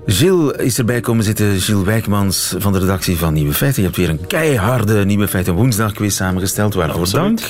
Gilles 0.05 0.51
is 0.51 0.77
erbij 0.77 0.99
komen 0.99 1.23
zitten. 1.23 1.59
Gilles 1.59 1.85
Wijkmans 1.85 2.55
van 2.57 2.73
de 2.73 2.79
redactie 2.79 3.17
van 3.17 3.33
Nieuwe 3.33 3.53
Feiten. 3.53 3.81
Je 3.81 3.87
hebt 3.87 3.99
weer 3.99 4.09
een 4.09 4.27
keiharde 4.27 5.05
Nieuwe 5.05 5.27
Feiten 5.27 5.53
woensdagquiz 5.53 6.15
samengesteld. 6.15 6.73
Waarvoor 6.73 7.01
Absoluut. 7.01 7.39
dank. 7.39 7.49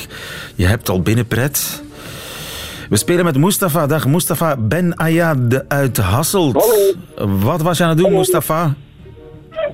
Je 0.55 0.65
hebt 0.65 0.89
al 0.89 1.01
binnenpret. 1.01 1.83
We 2.89 2.97
spelen 2.97 3.25
met 3.25 3.37
Mustafa. 3.37 3.87
Dag 3.87 4.07
Mustafa 4.07 4.57
Ben 4.57 4.95
Ayad 4.95 5.63
uit 5.67 5.97
Hasselt. 5.97 6.53
Hallo. 7.17 7.37
Wat 7.39 7.61
was 7.61 7.77
je 7.77 7.83
aan 7.83 7.89
het 7.89 7.97
doen, 7.97 8.07
Hallo. 8.07 8.19
Mustafa? 8.19 8.73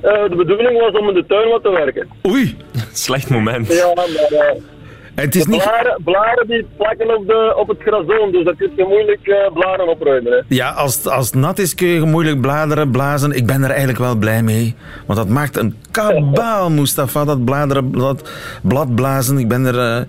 Uh, 0.04 0.30
de 0.30 0.36
bedoeling 0.36 0.80
was 0.80 1.02
om 1.02 1.08
in 1.08 1.14
de 1.14 1.26
tuin 1.28 1.50
wat 1.50 1.64
te 1.64 1.70
werken. 1.70 2.08
Oei. 2.28 2.58
Slecht 2.94 3.30
moment. 3.30 3.74
Ja, 3.74 3.92
maar... 3.96 4.08
Uh... 4.08 4.74
En 5.16 5.26
het 5.26 5.36
is 5.36 5.44
de 5.44 5.50
niet... 5.50 5.64
blaren, 5.64 6.02
blaren 6.04 6.48
die 6.48 6.68
plakken 6.78 7.18
op, 7.18 7.28
de, 7.28 7.54
op 7.58 7.68
het 7.68 7.78
grazoon, 7.82 8.32
dus 8.32 8.44
dat 8.44 8.56
kun 8.56 8.72
je 8.76 8.86
moeilijk 8.88 9.28
uh, 9.28 9.54
blaren 9.54 9.88
opruimen. 9.88 10.32
Hè. 10.32 10.42
Ja, 10.48 10.70
als, 10.70 11.08
als 11.08 11.26
het 11.26 11.36
nat 11.36 11.60
is 11.60 11.76
kun 11.76 11.88
je 11.88 12.00
moeilijk 12.00 12.42
bladeren 12.42 12.92
blazen. 12.92 13.32
Ik 13.32 13.46
ben 13.46 13.64
er 13.64 13.70
eigenlijk 13.70 14.00
wel 14.00 14.16
blij 14.16 14.44
mee. 14.44 14.76
Want 15.06 15.20
dat 15.20 15.30
maakt 15.30 15.58
een 15.58 15.76
kabaal, 15.92 16.70
Mustafa, 16.80 17.26
dat, 17.26 17.46
bladeren, 17.46 17.92
dat 17.92 18.32
bladblazen. 18.62 19.38
Ik 19.38 19.48
ben 19.48 19.66
er 19.66 19.76
uh, 19.76 20.06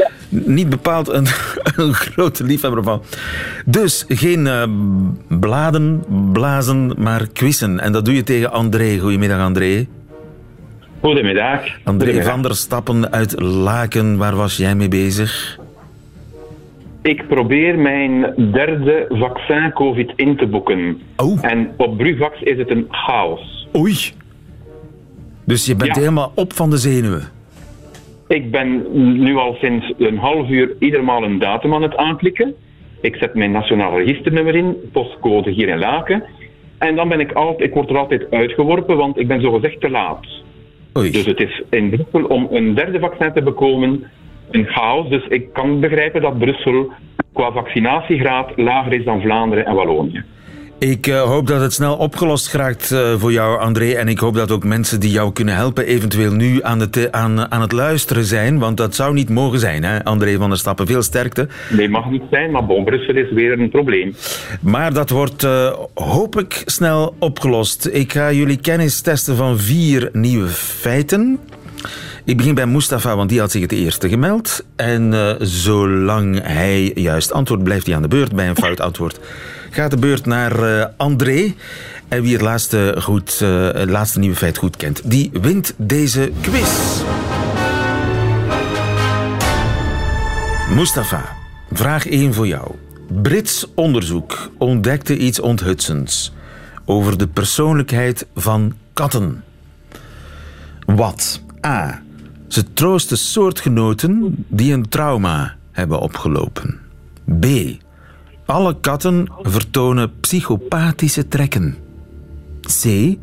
ja. 0.00 0.10
niet 0.28 0.68
bepaald 0.68 1.08
een, 1.08 1.26
een, 1.76 1.94
grote 1.94 2.44
liefhebber 2.44 2.82
van. 2.82 3.02
Dus 3.66 4.04
geen 4.08 4.46
uh, 4.46 4.62
bladen, 5.40 6.04
blazen, 6.32 6.92
maar 6.98 7.26
quizzen. 7.32 7.80
En 7.80 7.92
dat 7.92 8.04
doe 8.04 8.14
je 8.14 8.22
tegen 8.22 8.50
André. 8.50 8.98
Goedemiddag, 8.98 9.40
André. 9.40 9.86
Goedemiddag. 11.00 11.60
André 11.84 12.06
Goedemiddag. 12.06 12.32
van 12.32 12.42
der 12.42 12.54
Stappen 12.54 13.12
uit 13.12 13.40
Laken, 13.40 14.16
waar 14.18 14.36
was 14.36 14.56
jij 14.56 14.74
mee 14.74 14.88
bezig? 14.88 15.58
Ik 17.02 17.28
probeer 17.28 17.78
mijn 17.78 18.34
derde 18.52 19.06
vaccin 19.08 19.72
COVID 19.72 20.12
in 20.16 20.36
te 20.36 20.46
boeken. 20.46 21.00
Oh. 21.16 21.38
En 21.44 21.70
op 21.76 21.96
Bruvax 21.96 22.40
is 22.42 22.58
het 22.58 22.70
een 22.70 22.86
chaos. 22.90 23.68
Oei. 23.76 23.94
Dus 25.44 25.66
je 25.66 25.76
bent 25.76 25.94
Ja. 25.94 26.00
helemaal 26.00 26.32
op 26.34 26.52
van 26.52 26.70
de 26.70 26.76
zenuwen. 26.76 27.22
Ik 28.28 28.50
ben 28.50 28.82
nu 29.22 29.36
al 29.36 29.56
sinds 29.60 29.92
een 29.98 30.18
half 30.18 30.48
uur 30.48 30.74
ieder 30.78 31.04
maal 31.04 31.22
een 31.24 31.38
datum 31.38 31.74
aan 31.74 31.82
het 31.82 31.96
aanklikken. 31.96 32.54
Ik 33.00 33.16
zet 33.16 33.34
mijn 33.34 33.50
nationaal 33.50 33.98
registernummer 33.98 34.54
in, 34.54 34.76
postcode 34.92 35.50
hier 35.50 35.68
in 35.68 35.78
Laken. 35.78 36.22
En 36.78 36.96
dan 36.96 37.08
ben 37.08 37.20
ik 37.20 37.32
altijd, 37.32 37.68
ik 37.68 37.74
word 37.74 37.90
er 37.90 37.96
altijd 37.98 38.30
uitgeworpen, 38.30 38.96
want 38.96 39.18
ik 39.18 39.28
ben 39.28 39.40
zogezegd 39.40 39.80
te 39.80 39.90
laat. 39.90 40.26
Dus 40.92 41.26
het 41.26 41.40
is 41.40 41.62
in 41.70 41.90
Brussel 41.90 42.24
om 42.24 42.48
een 42.50 42.74
derde 42.74 42.98
vaccin 42.98 43.32
te 43.32 43.42
bekomen 43.42 44.10
een 44.50 44.66
chaos. 44.66 45.08
Dus 45.08 45.26
ik 45.26 45.52
kan 45.52 45.80
begrijpen 45.80 46.22
dat 46.22 46.38
Brussel 46.38 46.92
qua 47.32 47.52
vaccinatiegraad 47.52 48.52
lager 48.56 48.92
is 48.92 49.04
dan 49.04 49.20
Vlaanderen 49.20 49.66
en 49.66 49.74
Wallonië. 49.74 50.24
Ik 50.80 51.06
eh, 51.06 51.22
hoop 51.22 51.46
dat 51.46 51.60
het 51.60 51.72
snel 51.72 51.96
opgelost 51.96 52.52
raakt 52.52 52.90
eh, 52.92 53.14
voor 53.18 53.32
jou, 53.32 53.60
André. 53.60 53.92
En 53.92 54.08
ik 54.08 54.18
hoop 54.18 54.34
dat 54.34 54.50
ook 54.50 54.64
mensen 54.64 55.00
die 55.00 55.10
jou 55.10 55.32
kunnen 55.32 55.54
helpen 55.54 55.86
eventueel 55.86 56.32
nu 56.32 56.62
aan 56.62 56.80
het, 56.80 57.12
aan, 57.12 57.50
aan 57.50 57.60
het 57.60 57.72
luisteren 57.72 58.24
zijn. 58.24 58.58
Want 58.58 58.76
dat 58.76 58.94
zou 58.94 59.14
niet 59.14 59.28
mogen 59.28 59.58
zijn, 59.58 59.84
hè? 59.84 60.04
André 60.04 60.36
van 60.36 60.48
der 60.48 60.58
Stappen. 60.58 60.86
Veel 60.86 61.02
sterkte. 61.02 61.48
Nee, 61.70 61.88
mag 61.88 62.10
niet 62.10 62.22
zijn, 62.30 62.50
maar 62.50 62.66
bon, 62.66 62.84
Brussel 62.84 63.16
is 63.16 63.32
weer 63.32 63.60
een 63.60 63.70
probleem. 63.70 64.14
Maar 64.60 64.92
dat 64.92 65.10
wordt, 65.10 65.44
uh, 65.44 65.72
hoop 65.94 66.38
ik, 66.38 66.62
snel 66.64 67.14
opgelost. 67.18 67.88
Ik 67.92 68.12
ga 68.12 68.32
jullie 68.32 68.60
kennis 68.60 69.00
testen 69.00 69.36
van 69.36 69.58
vier 69.58 70.08
nieuwe 70.12 70.48
feiten. 70.48 71.38
Ik 72.30 72.36
begin 72.36 72.54
bij 72.54 72.66
Mustafa, 72.66 73.16
want 73.16 73.28
die 73.28 73.40
had 73.40 73.50
zich 73.50 73.60
het 73.60 73.72
eerste 73.72 74.08
gemeld. 74.08 74.64
En 74.76 75.12
uh, 75.12 75.34
zolang 75.38 76.40
hij 76.42 76.92
juist 76.94 77.32
antwoordt, 77.32 77.64
blijft 77.64 77.86
hij 77.86 77.94
aan 77.94 78.02
de 78.02 78.08
beurt. 78.08 78.34
Bij 78.34 78.48
een 78.48 78.56
fout 78.56 78.80
antwoord 78.80 79.20
gaat 79.70 79.90
de 79.90 79.96
beurt 79.96 80.26
naar 80.26 80.62
uh, 80.62 80.84
André. 80.96 81.54
En 82.08 82.22
wie 82.22 82.32
het 82.32 82.40
laatste, 82.40 82.96
goed, 82.98 83.40
uh, 83.42 83.70
het 83.72 83.90
laatste 83.90 84.18
nieuwe 84.18 84.36
feit 84.36 84.58
goed 84.58 84.76
kent, 84.76 85.10
die 85.10 85.30
wint 85.40 85.74
deze 85.76 86.32
quiz. 86.40 87.02
Mustafa, 90.74 91.36
vraag 91.72 92.06
1 92.06 92.34
voor 92.34 92.46
jou. 92.46 92.74
Brits 93.22 93.66
onderzoek 93.74 94.50
ontdekte 94.58 95.16
iets 95.16 95.40
onthutsends 95.40 96.32
over 96.84 97.18
de 97.18 97.26
persoonlijkheid 97.26 98.26
van 98.34 98.74
katten. 98.92 99.44
Wat? 100.86 101.40
A. 101.66 102.02
Ze 102.50 102.72
troosten 102.72 103.16
soortgenoten 103.16 104.44
die 104.48 104.72
een 104.72 104.88
trauma 104.88 105.56
hebben 105.72 106.00
opgelopen. 106.00 106.80
B. 107.40 107.46
Alle 108.46 108.80
katten 108.80 109.28
vertonen 109.42 110.20
psychopathische 110.20 111.28
trekken. 111.28 111.76
C. 112.82 113.14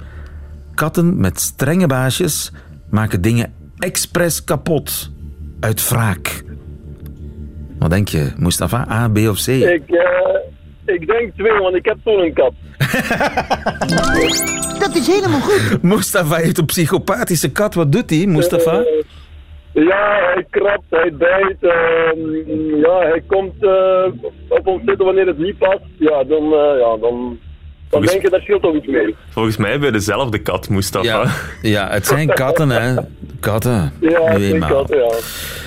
Katten 0.73 1.19
met 1.19 1.39
strenge 1.39 1.87
baasjes 1.87 2.51
maken 2.89 3.21
dingen 3.21 3.53
expres 3.77 4.43
kapot. 4.43 5.11
Uit 5.59 5.89
wraak. 5.89 6.43
Wat 7.79 7.89
denk 7.89 8.07
je, 8.07 8.31
Mustafa? 8.37 8.87
A, 8.89 9.09
B 9.09 9.17
of 9.17 9.43
C? 9.43 9.47
Ik, 9.47 9.83
uh, 9.87 10.95
ik 10.95 11.07
denk 11.07 11.33
twee, 11.35 11.59
want 11.59 11.75
ik 11.75 11.85
heb 11.85 11.97
toen 12.03 12.19
een 12.19 12.33
kat. 12.33 12.53
Dat 14.79 14.95
is 14.95 15.07
helemaal 15.07 15.41
goed. 15.41 15.81
Mustafa 15.93 16.35
heeft 16.35 16.57
een 16.57 16.65
psychopathische 16.65 17.51
kat. 17.51 17.73
Wat 17.73 17.91
doet 17.91 18.09
hij, 18.09 18.25
Mustafa? 18.25 18.79
Uh, 18.79 18.85
ja, 19.83 20.31
hij 20.33 20.45
krabt, 20.49 20.85
hij 20.89 21.13
bijt. 21.13 21.57
Uh, 21.61 22.81
ja, 22.81 22.99
hij 22.99 23.21
komt 23.27 23.63
uh, 23.63 24.05
op 24.47 24.67
ons 24.67 24.81
zitten 24.85 25.05
wanneer 25.05 25.27
het 25.27 25.37
niet 25.37 25.57
past. 25.57 25.85
Ja, 25.99 26.23
dan, 26.23 26.43
uh, 26.43 26.79
ja, 26.79 26.97
dan, 26.97 27.39
dan 27.89 28.01
denk 28.01 28.21
je, 28.21 28.29
daar 28.29 28.41
scheelt 28.41 28.61
toch 28.61 28.75
iets 28.75 28.87
mee. 28.87 29.15
Volgens 29.29 29.57
mij 29.57 29.79
bij 29.79 29.91
dezelfde 29.91 30.37
kat, 30.37 30.69
Mustafa. 30.69 31.07
Ja, 31.07 31.31
ja 31.61 31.87
het 31.89 32.05
zijn 32.05 32.27
katten, 32.27 32.69
hè. 32.69 32.95
Katten. 33.39 33.93
Ja, 33.99 34.21
het 34.23 34.41
zijn 34.41 34.59
katten, 34.59 34.97
ja. 34.97 35.15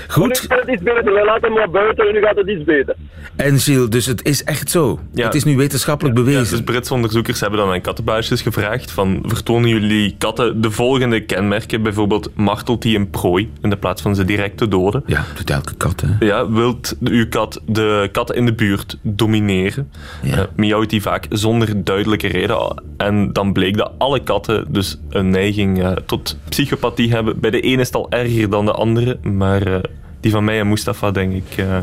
Goed. 0.09 0.29
Maar 0.29 0.39
nu 0.43 0.49
gaat 0.49 0.61
het 0.61 0.69
iets 0.69 0.83
beter. 0.83 1.05
We 1.05 1.25
laten 1.25 1.43
hem 1.43 1.53
maar 1.53 1.71
buiten 1.71 2.07
en 2.07 2.13
nu 2.13 2.21
gaat 2.21 2.37
het 2.37 2.49
iets 2.49 2.65
beter. 2.65 2.95
En 3.37 3.59
Gilles, 3.59 3.89
dus 3.89 4.07
het 4.07 4.25
is 4.25 4.45
echt 4.45 4.71
zo. 4.71 4.99
Ja. 5.13 5.25
Het 5.25 5.35
is 5.35 5.45
nu 5.45 5.57
wetenschappelijk 5.57 6.15
bewezen. 6.15 6.43
Ja, 6.43 6.51
dus 6.51 6.63
Britse 6.63 6.95
onderzoekers 6.95 7.41
hebben 7.41 7.59
dan 7.59 7.71
aan 7.71 7.81
kattenbaasjes 7.81 8.43
gevraagd 8.43 8.91
van 8.91 9.23
vertonen 9.27 9.69
jullie 9.69 10.15
katten 10.19 10.61
de 10.61 10.71
volgende 10.71 11.25
kenmerken, 11.25 11.83
bijvoorbeeld 11.83 12.31
martelt 12.35 12.83
die 12.83 12.97
een 12.97 13.11
prooi 13.11 13.51
in 13.63 13.71
de 13.71 13.77
plaats 13.77 14.03
van 14.03 14.15
ze 14.15 14.25
direct 14.25 14.57
te 14.57 14.69
doden? 14.69 15.03
Ja, 15.07 15.25
doet 15.37 15.51
elke 15.51 15.75
kat, 15.75 16.01
hè? 16.07 16.27
Ja, 16.27 16.51
wilt 16.51 16.97
uw 17.01 17.29
kat 17.29 17.63
de 17.67 18.09
katten 18.13 18.37
in 18.37 18.47
de 18.47 18.55
buurt 18.55 18.99
domineren? 19.03 19.91
Ja. 20.23 20.37
Uh, 20.37 20.43
miauwt 20.57 20.91
die 20.91 21.03
vaak 21.03 21.27
zonder 21.29 21.85
duidelijke 22.19 22.39
reden. 22.39 22.83
En 22.97 23.33
dan 23.33 23.53
bleek 23.53 23.77
dat 23.77 23.93
alle 23.99 24.23
katten 24.23 24.65
dus 24.69 25.01
een 25.09 25.31
neiging 25.31 25.79
uh, 25.79 25.93
tot 25.93 26.37
psychopathie 26.49 27.11
hebben. 27.11 27.41
Bij 27.41 27.51
de 27.51 27.61
ene 27.61 27.81
is 27.81 27.87
het 27.87 27.97
al 27.97 28.11
erger 28.11 28.51
dan 28.51 28.65
de 28.65 28.73
andere, 28.73 29.19
maar 29.23 29.69
uh, 29.69 29.79
die 30.21 30.31
van 30.31 30.45
mij 30.45 30.61
en 30.61 30.69
Mustafa, 30.69 31.11
denk 31.11 31.33
ik. 31.33 31.57
Uh, 31.59 31.77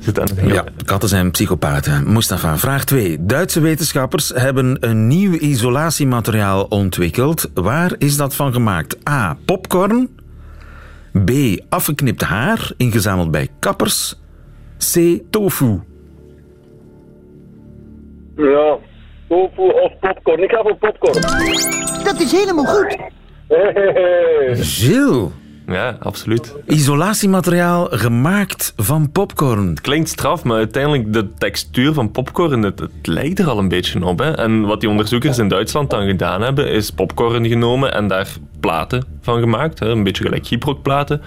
zit 0.00 0.20
aan 0.20 0.28
het 0.34 0.52
ja, 0.52 0.64
katten 0.84 1.08
zijn 1.08 1.30
psychopaten. 1.30 2.12
Mustafa, 2.12 2.58
vraag 2.58 2.84
2. 2.84 3.16
Duitse 3.20 3.60
wetenschappers 3.60 4.32
hebben 4.34 4.76
een 4.80 5.06
nieuw 5.06 5.32
isolatiemateriaal 5.32 6.64
ontwikkeld. 6.64 7.50
Waar 7.54 7.94
is 7.98 8.16
dat 8.16 8.34
van 8.34 8.52
gemaakt? 8.52 9.08
A. 9.08 9.36
Popcorn. 9.44 10.08
B. 11.24 11.30
Afgeknipt 11.68 12.22
haar, 12.22 12.70
ingezameld 12.76 13.30
bij 13.30 13.48
kappers. 13.58 14.14
C. 14.92 15.20
Tofu. 15.30 15.80
Ja, 18.36 18.78
tofu 19.28 19.62
of 19.62 19.92
popcorn. 20.00 20.42
Ik 20.42 20.50
ga 20.50 20.62
voor 20.62 20.76
popcorn. 20.76 21.20
Dat 22.04 22.20
is 22.20 22.32
helemaal 22.32 22.64
goed. 22.64 22.96
Gilles. 24.52 25.30
Ja, 25.66 25.96
absoluut. 26.00 26.54
Isolatiemateriaal 26.66 27.86
gemaakt 27.90 28.72
van 28.76 29.12
popcorn. 29.12 29.68
Het 29.68 29.80
klinkt 29.80 30.08
straf, 30.08 30.44
maar 30.44 30.56
uiteindelijk 30.56 31.12
de 31.12 31.32
textuur 31.32 31.92
van 31.92 32.10
popcorn, 32.10 32.62
het, 32.62 32.78
het 32.78 33.06
lijkt 33.06 33.38
er 33.38 33.48
al 33.48 33.58
een 33.58 33.68
beetje 33.68 34.04
op. 34.04 34.18
Hè? 34.18 34.30
En 34.30 34.60
wat 34.60 34.80
die 34.80 34.88
onderzoekers 34.88 35.38
in 35.38 35.48
Duitsland 35.48 35.90
dan 35.90 36.06
gedaan 36.06 36.42
hebben, 36.42 36.70
is 36.70 36.90
popcorn 36.90 37.48
genomen 37.48 37.94
en 37.94 38.08
daar 38.08 38.28
platen 38.60 39.04
van 39.20 39.40
gemaakt. 39.40 39.78
Hè? 39.78 39.88
Een 39.88 40.02
beetje 40.02 40.24
gelijk 40.24 40.46
gyprockplaten. 40.46 41.22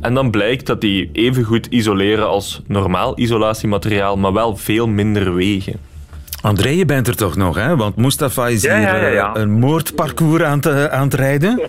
En 0.00 0.14
dan 0.14 0.30
blijkt 0.30 0.66
dat 0.66 0.80
die 0.80 1.10
even 1.12 1.44
goed 1.44 1.66
isoleren 1.66 2.28
als 2.28 2.62
normaal 2.66 3.18
isolatiemateriaal, 3.18 4.16
maar 4.16 4.32
wel 4.32 4.56
veel 4.56 4.88
minder 4.88 5.34
wegen. 5.34 5.80
André, 6.44 6.68
je 6.68 6.84
bent 6.84 7.08
er 7.08 7.16
toch 7.16 7.36
nog, 7.36 7.56
hè? 7.56 7.76
Want 7.76 7.96
Mustafa 7.96 8.48
is 8.48 8.62
ja, 8.62 8.76
hier 8.76 8.86
ja, 8.86 9.06
ja, 9.06 9.36
een 9.36 9.50
moordparcours 9.50 10.42
aan, 10.42 10.60
te, 10.60 10.90
aan 10.90 11.04
het 11.04 11.14
rijden. 11.14 11.60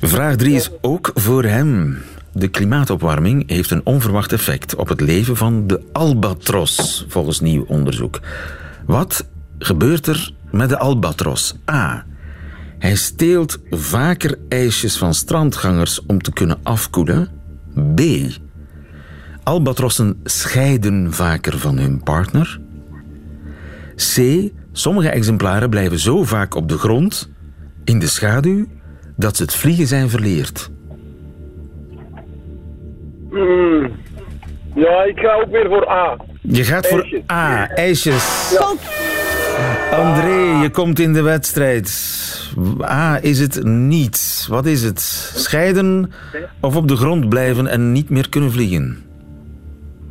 Vraag 0.00 0.36
3 0.36 0.54
is 0.54 0.70
ook 0.80 1.10
voor 1.14 1.44
hem. 1.44 1.98
De 2.32 2.48
klimaatopwarming 2.48 3.50
heeft 3.50 3.70
een 3.70 3.80
onverwacht 3.84 4.32
effect 4.32 4.74
op 4.74 4.88
het 4.88 5.00
leven 5.00 5.36
van 5.36 5.66
de 5.66 5.80
albatros, 5.92 7.04
volgens 7.08 7.40
nieuw 7.40 7.64
onderzoek. 7.68 8.20
Wat 8.86 9.26
gebeurt 9.58 10.06
er 10.06 10.32
met 10.50 10.68
de 10.68 10.78
albatros? 10.78 11.54
A. 11.70 12.04
Hij 12.78 12.94
steelt 12.94 13.58
vaker 13.70 14.38
ijsjes 14.48 14.98
van 14.98 15.14
strandgangers 15.14 16.06
om 16.06 16.22
te 16.22 16.32
kunnen 16.32 16.58
afkoelen. 16.62 17.28
B. 17.94 18.00
Albatrossen 19.42 20.20
scheiden 20.24 21.12
vaker 21.12 21.58
van 21.58 21.78
hun 21.78 22.02
partner. 22.02 22.60
C. 24.14 24.48
Sommige 24.72 25.08
exemplaren 25.08 25.70
blijven 25.70 25.98
zo 25.98 26.24
vaak 26.24 26.54
op 26.54 26.68
de 26.68 26.78
grond, 26.78 27.30
in 27.84 27.98
de 27.98 28.06
schaduw, 28.06 28.66
dat 29.16 29.36
ze 29.36 29.42
het 29.42 29.54
vliegen 29.54 29.86
zijn 29.86 30.10
verleerd. 30.10 30.70
Mm. 33.30 33.90
Ja, 34.74 35.02
ik 35.02 35.18
ga 35.18 35.34
ook 35.34 35.50
weer 35.50 35.66
voor 35.66 35.88
A. 35.90 36.16
Je 36.40 36.64
gaat 36.64 36.86
voor 36.86 37.00
Ijsjes. 37.00 37.30
A, 37.30 37.68
ijsjes. 37.68 38.50
Ja. 38.58 38.74
André, 39.96 40.62
je 40.62 40.70
komt 40.70 40.98
in 40.98 41.12
de 41.12 41.22
wedstrijd. 41.22 41.88
A 42.82 43.18
is 43.22 43.38
het 43.38 43.64
niet. 43.64 44.46
Wat 44.48 44.66
is 44.66 44.82
het? 44.82 45.00
Scheiden 45.34 46.12
of 46.60 46.76
op 46.76 46.88
de 46.88 46.96
grond 46.96 47.28
blijven 47.28 47.66
en 47.66 47.92
niet 47.92 48.10
meer 48.10 48.28
kunnen 48.28 48.52
vliegen? 48.52 49.09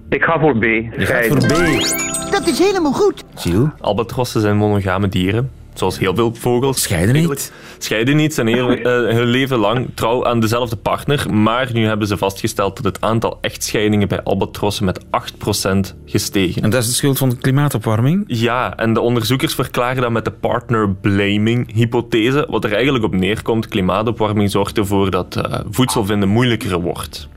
Ik 0.09 0.23
ga 0.23 0.39
voor 0.39 0.57
B. 0.57 0.63
Je 0.63 0.91
gaat 0.97 1.25
voor 1.25 1.37
B. 1.37 2.31
Dat 2.31 2.47
is 2.47 2.59
helemaal 2.59 2.93
goed. 2.93 3.23
Gilles? 3.35 3.69
Albatrossen 3.79 4.41
zijn 4.41 4.57
monogame 4.57 5.07
dieren. 5.07 5.51
Zoals 5.73 5.99
heel 5.99 6.15
veel 6.15 6.35
vogels. 6.35 6.81
Scheiden 6.81 7.15
niet. 7.15 7.51
Scheiden 7.77 8.15
niet, 8.15 8.33
zijn 8.33 8.47
heel, 8.47 8.71
uh, 8.71 8.83
hun 9.17 9.25
leven 9.25 9.57
lang 9.57 9.87
trouw 9.93 10.25
aan 10.25 10.39
dezelfde 10.39 10.75
partner. 10.75 11.33
Maar 11.33 11.69
nu 11.73 11.85
hebben 11.85 12.07
ze 12.07 12.17
vastgesteld 12.17 12.75
dat 12.75 12.85
het 12.85 13.01
aantal 13.01 13.37
echtscheidingen 13.41 14.07
bij 14.07 14.23
albatrossen 14.23 14.85
met 14.85 15.05
8% 15.05 15.95
gestegen. 16.05 16.61
En 16.61 16.69
dat 16.69 16.81
is 16.81 16.87
de 16.87 16.95
schuld 16.95 17.17
van 17.17 17.29
de 17.29 17.37
klimaatopwarming? 17.37 18.23
Ja, 18.27 18.75
en 18.75 18.93
de 18.93 19.01
onderzoekers 19.01 19.55
verklaren 19.55 20.01
dat 20.01 20.11
met 20.11 20.25
de 20.25 20.31
partner 20.31 20.89
blaming 20.89 21.73
hypothese. 21.73 22.47
Wat 22.49 22.63
er 22.63 22.73
eigenlijk 22.73 23.03
op 23.03 23.13
neerkomt, 23.13 23.67
klimaatopwarming 23.67 24.51
zorgt 24.51 24.77
ervoor 24.77 25.11
dat 25.11 25.37
uh, 25.37 25.59
voedsel 25.69 26.05
vinden 26.05 26.29
moeilijker 26.29 26.79
wordt. 26.79 27.29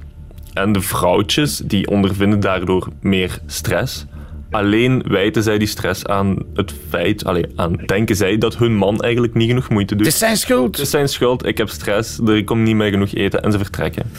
En 0.53 0.73
de 0.73 0.81
vrouwtjes 0.81 1.57
die 1.57 1.89
ondervinden 1.89 2.41
daardoor 2.41 2.89
meer 3.01 3.39
stress. 3.47 4.07
Alleen 4.51 5.03
wijten 5.09 5.43
zij 5.43 5.59
die 5.59 5.69
stress 5.69 6.07
aan 6.07 6.37
het 6.55 6.73
feit, 6.89 7.25
allee, 7.25 7.45
aan 7.57 7.77
denken 7.87 8.17
zij 8.17 8.39
dat 8.39 8.57
hun 8.57 8.77
man 8.77 9.01
eigenlijk 9.01 9.35
niet 9.35 9.49
genoeg 9.49 9.69
moeite 9.69 9.95
doet. 9.95 10.07
Het 10.07 10.15
is 10.15 10.21
zijn 10.21 10.37
schuld. 10.37 10.77
Het 10.77 10.85
is 10.85 10.91
zijn 10.91 11.09
schuld, 11.09 11.47
ik 11.47 11.59
heb 11.59 11.69
stress, 11.69 12.19
er 12.27 12.45
komt 12.45 12.63
niet 12.63 12.77
meer 12.77 12.91
genoeg 12.91 13.15
eten 13.15 13.43
en 13.43 13.53
ze 13.53 13.59
vertrekken. 13.59 14.11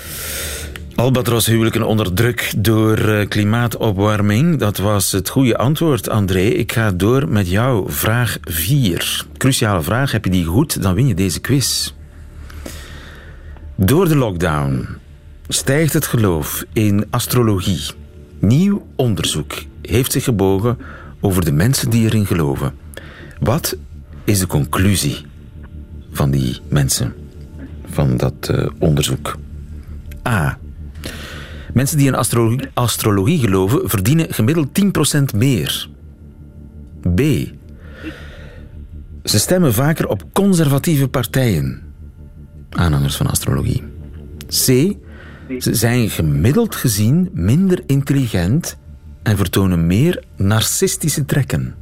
Albatroshuwelijken 0.96 1.84
onder 1.84 2.14
druk 2.14 2.54
door 2.58 3.00
uh, 3.00 3.28
klimaatopwarming. 3.28 4.58
Dat 4.60 4.78
was 4.78 5.12
het 5.12 5.30
goede 5.30 5.58
antwoord, 5.58 6.10
André. 6.10 6.42
Ik 6.42 6.72
ga 6.72 6.92
door 6.92 7.30
met 7.30 7.50
jou. 7.50 7.92
Vraag 7.92 8.38
4. 8.42 9.26
Cruciale 9.38 9.82
vraag. 9.82 10.12
Heb 10.12 10.26
je 10.26 10.32
die 10.32 10.46
goed, 10.46 10.82
dan 10.82 10.94
win 10.94 11.08
je 11.08 11.14
deze 11.14 11.40
quiz. 11.40 11.94
Door 13.76 14.08
de 14.08 14.16
lockdown 14.16 14.88
stijgt 15.48 15.94
het 15.94 16.06
geloof 16.06 16.64
in 16.74 17.06
astrologie. 17.10 17.92
Nieuw 18.40 18.88
onderzoek 18.96 19.54
heeft 19.82 20.12
zich 20.12 20.24
gebogen 20.24 20.78
over 21.20 21.46
de 21.46 21.52
mensen 21.52 21.90
die 21.90 22.06
erin 22.06 22.26
geloven. 22.26 22.74
Wat 23.40 23.78
is 24.24 24.40
de 24.40 24.48
conclusie 24.48 25.26
van 26.12 26.32
die 26.32 26.60
mensen, 26.70 27.14
van 27.86 28.18
dat 28.18 28.50
eh, 28.50 28.68
onderzoek? 28.80 29.38
A. 30.28 30.58
Mensen 31.74 31.98
die 31.98 32.08
in 32.08 32.16
astrologie, 32.16 32.68
astrologie 32.74 33.40
geloven 33.40 33.90
verdienen 33.90 34.34
gemiddeld 34.34 34.68
10% 35.34 35.36
meer. 35.36 35.90
B. 37.16 37.20
Ze 39.24 39.40
stemmen 39.40 39.74
vaker 39.74 40.08
op 40.08 40.24
conservatieve 40.34 41.08
partijen. 41.08 41.82
Aanhangers 42.70 43.16
van 43.16 43.28
astrologie. 43.28 43.84
C. 44.48 44.96
Ze 45.58 45.74
zijn 45.74 46.10
gemiddeld 46.10 46.76
gezien 46.76 47.30
minder 47.34 47.84
intelligent 47.86 48.78
en 49.24 49.38
vertonen 49.38 49.88
meer 49.88 50.24
narcistische 50.36 51.26
trekken. 51.26 51.76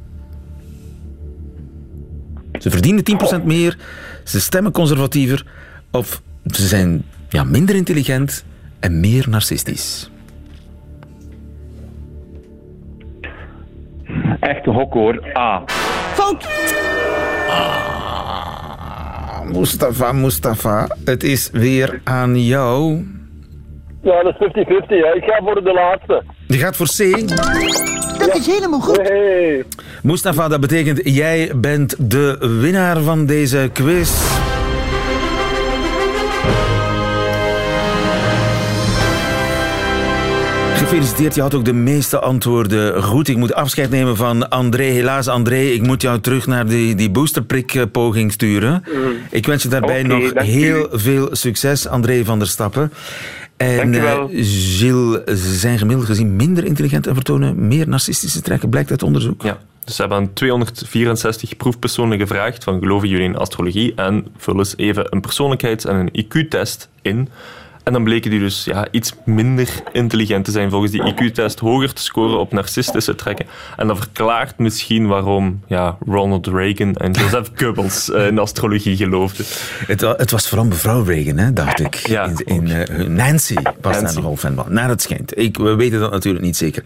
Ze 2.58 2.70
verdienen 2.70 3.04
10% 3.40 3.44
meer, 3.44 3.78
ze 4.24 4.40
stemmen 4.40 4.72
conservatiever 4.72 5.46
of 5.90 6.22
ze 6.44 6.66
zijn 6.66 7.02
ja, 7.28 7.44
minder 7.44 7.74
intelligent 7.74 8.44
en 8.80 9.00
meer 9.00 9.28
narcistisch. 9.28 10.10
Echte 14.40 14.70
hok 14.70 14.92
hoor. 14.92 15.36
A. 15.36 15.62
Fout. 16.14 16.48
Mustafa, 19.52 20.12
Mustafa, 20.12 20.96
het 21.04 21.22
is 21.22 21.50
weer 21.52 22.00
aan 22.04 22.44
jou. 22.44 23.04
Ja, 24.02 24.22
dat 24.22 24.34
is 24.38 24.64
50-50. 24.66 24.86
hè. 24.86 25.14
Ik 25.14 25.24
ga 25.24 25.40
voor 25.44 25.64
de 25.64 25.72
laatste. 25.72 26.22
Je 26.46 26.58
gaat 26.58 26.76
voor 26.76 26.86
C. 26.86 27.28
Dat 28.18 28.36
is 28.36 28.46
helemaal 28.46 28.80
goed. 28.80 28.96
Hey. 28.96 29.64
Mustafa, 30.02 30.48
dat 30.48 30.60
betekent 30.60 31.00
jij 31.04 31.50
bent 31.56 32.10
de 32.10 32.58
winnaar 32.60 33.00
van 33.00 33.26
deze 33.26 33.70
quiz. 33.72 34.10
Gefeliciteerd, 40.76 41.34
je 41.34 41.40
had 41.40 41.54
ook 41.54 41.64
de 41.64 41.72
meeste 41.72 42.18
antwoorden 42.20 43.02
goed. 43.02 43.28
Ik 43.28 43.36
moet 43.36 43.54
afscheid 43.54 43.90
nemen 43.90 44.16
van 44.16 44.48
André. 44.48 44.82
Helaas, 44.84 45.28
André, 45.28 45.60
ik 45.60 45.82
moet 45.82 46.02
jou 46.02 46.20
terug 46.20 46.46
naar 46.46 46.66
die, 46.66 46.94
die 46.94 47.10
boosterprik-poging 47.10 48.32
sturen. 48.32 48.84
Ik 49.30 49.46
wens 49.46 49.62
je 49.62 49.68
daarbij 49.68 50.02
nog 50.02 50.22
u. 50.22 50.32
heel 50.34 50.88
veel 50.90 51.28
succes, 51.30 51.88
André 51.88 52.24
van 52.24 52.38
der 52.38 52.48
Stappen. 52.48 52.92
En 53.62 53.76
Dankjewel. 53.76 54.28
eh, 54.30 54.44
Gilles, 54.44 55.20
ze 55.42 55.54
zijn 55.56 55.78
gemiddeld 55.78 56.06
gezien 56.06 56.36
minder 56.36 56.64
intelligent 56.64 57.06
en 57.06 57.14
vertonen 57.14 57.68
meer 57.68 57.88
narcistische 57.88 58.40
trekken, 58.40 58.68
blijkt 58.68 58.90
uit 58.90 59.02
onderzoek. 59.02 59.42
Ja. 59.42 59.58
Dus 59.84 59.94
ze 59.94 60.00
hebben 60.00 60.18
aan 60.18 60.32
264 60.32 61.56
proefpersonen 61.56 62.18
gevraagd 62.18 62.64
van 62.64 62.78
geloven 62.78 63.08
jullie 63.08 63.24
in 63.24 63.36
astrologie 63.36 63.92
en 63.94 64.26
vul 64.36 64.58
eens 64.58 64.74
even 64.76 65.06
een 65.10 65.20
persoonlijkheids- 65.20 65.84
en 65.84 65.96
een 65.96 66.24
IQ-test 66.24 66.88
in. 67.02 67.28
En 67.82 67.92
dan 67.92 68.04
bleken 68.04 68.30
die 68.30 68.40
dus 68.40 68.64
ja, 68.64 68.86
iets 68.90 69.12
minder 69.24 69.68
intelligent 69.92 70.44
te 70.44 70.50
zijn 70.50 70.70
volgens 70.70 70.92
die 70.92 71.14
IQ-test, 71.14 71.58
hoger 71.58 71.92
te 71.92 72.02
scoren 72.02 72.38
op 72.38 72.52
narcistische 72.52 73.14
trekken. 73.14 73.46
En 73.76 73.86
dat 73.86 73.98
verklaart 73.98 74.58
misschien 74.58 75.06
waarom 75.06 75.60
ja, 75.66 75.96
Ronald 76.06 76.46
Reagan 76.46 76.94
en 76.94 77.12
Joseph 77.12 77.50
Goebbels 77.58 78.10
eh, 78.10 78.26
in 78.26 78.38
astrologie 78.38 78.96
geloofden. 78.96 79.46
Het, 79.86 80.00
het 80.00 80.30
was 80.30 80.48
vooral 80.48 80.66
mevrouw 80.66 81.02
Reagan, 81.02 81.36
hè, 81.36 81.52
dacht 81.52 81.80
ik. 81.80 81.94
Ja, 81.94 82.24
in, 82.24 82.44
in, 82.44 82.70
eh, 82.70 83.06
Nancy 83.06 83.54
was 83.80 84.00
daar 84.00 84.14
nogal 84.14 84.36
fan 84.36 84.54
van. 84.54 84.66
Naar 84.68 84.88
het 84.88 85.02
schijnt. 85.02 85.38
Ik, 85.38 85.56
we 85.56 85.74
weten 85.74 86.00
dat 86.00 86.10
natuurlijk 86.10 86.44
niet 86.44 86.56
zeker. 86.56 86.82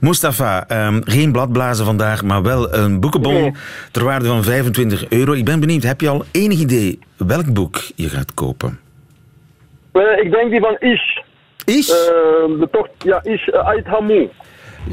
Mustafa, 0.00 0.68
ehm, 0.68 1.00
geen 1.04 1.32
bladblazen 1.32 1.84
vandaag, 1.84 2.22
maar 2.22 2.42
wel 2.42 2.74
een 2.74 3.00
boekenbon 3.00 3.34
Nee. 3.34 3.52
ter 3.90 4.04
waarde 4.04 4.26
van 4.26 4.44
25 4.44 5.08
euro. 5.08 5.32
Ik 5.32 5.44
ben 5.44 5.60
benieuwd, 5.60 5.82
heb 5.82 6.00
je 6.00 6.08
al 6.08 6.24
enig 6.30 6.58
idee 6.58 6.98
welk 7.16 7.52
boek 7.52 7.82
je 7.94 8.08
gaat 8.08 8.34
kopen? 8.34 8.78
Eh, 9.96 10.24
ik 10.24 10.30
denk 10.30 10.50
die 10.50 10.60
van 10.60 10.76
Ish. 10.78 11.16
Is? 11.64 11.90
Eh, 11.90 11.96
de 12.60 12.68
tocht, 12.70 12.90
ja, 12.98 13.20
Ish 13.24 13.46
uh, 13.46 13.68
Ait 13.68 13.86
Hamu. 13.86 14.28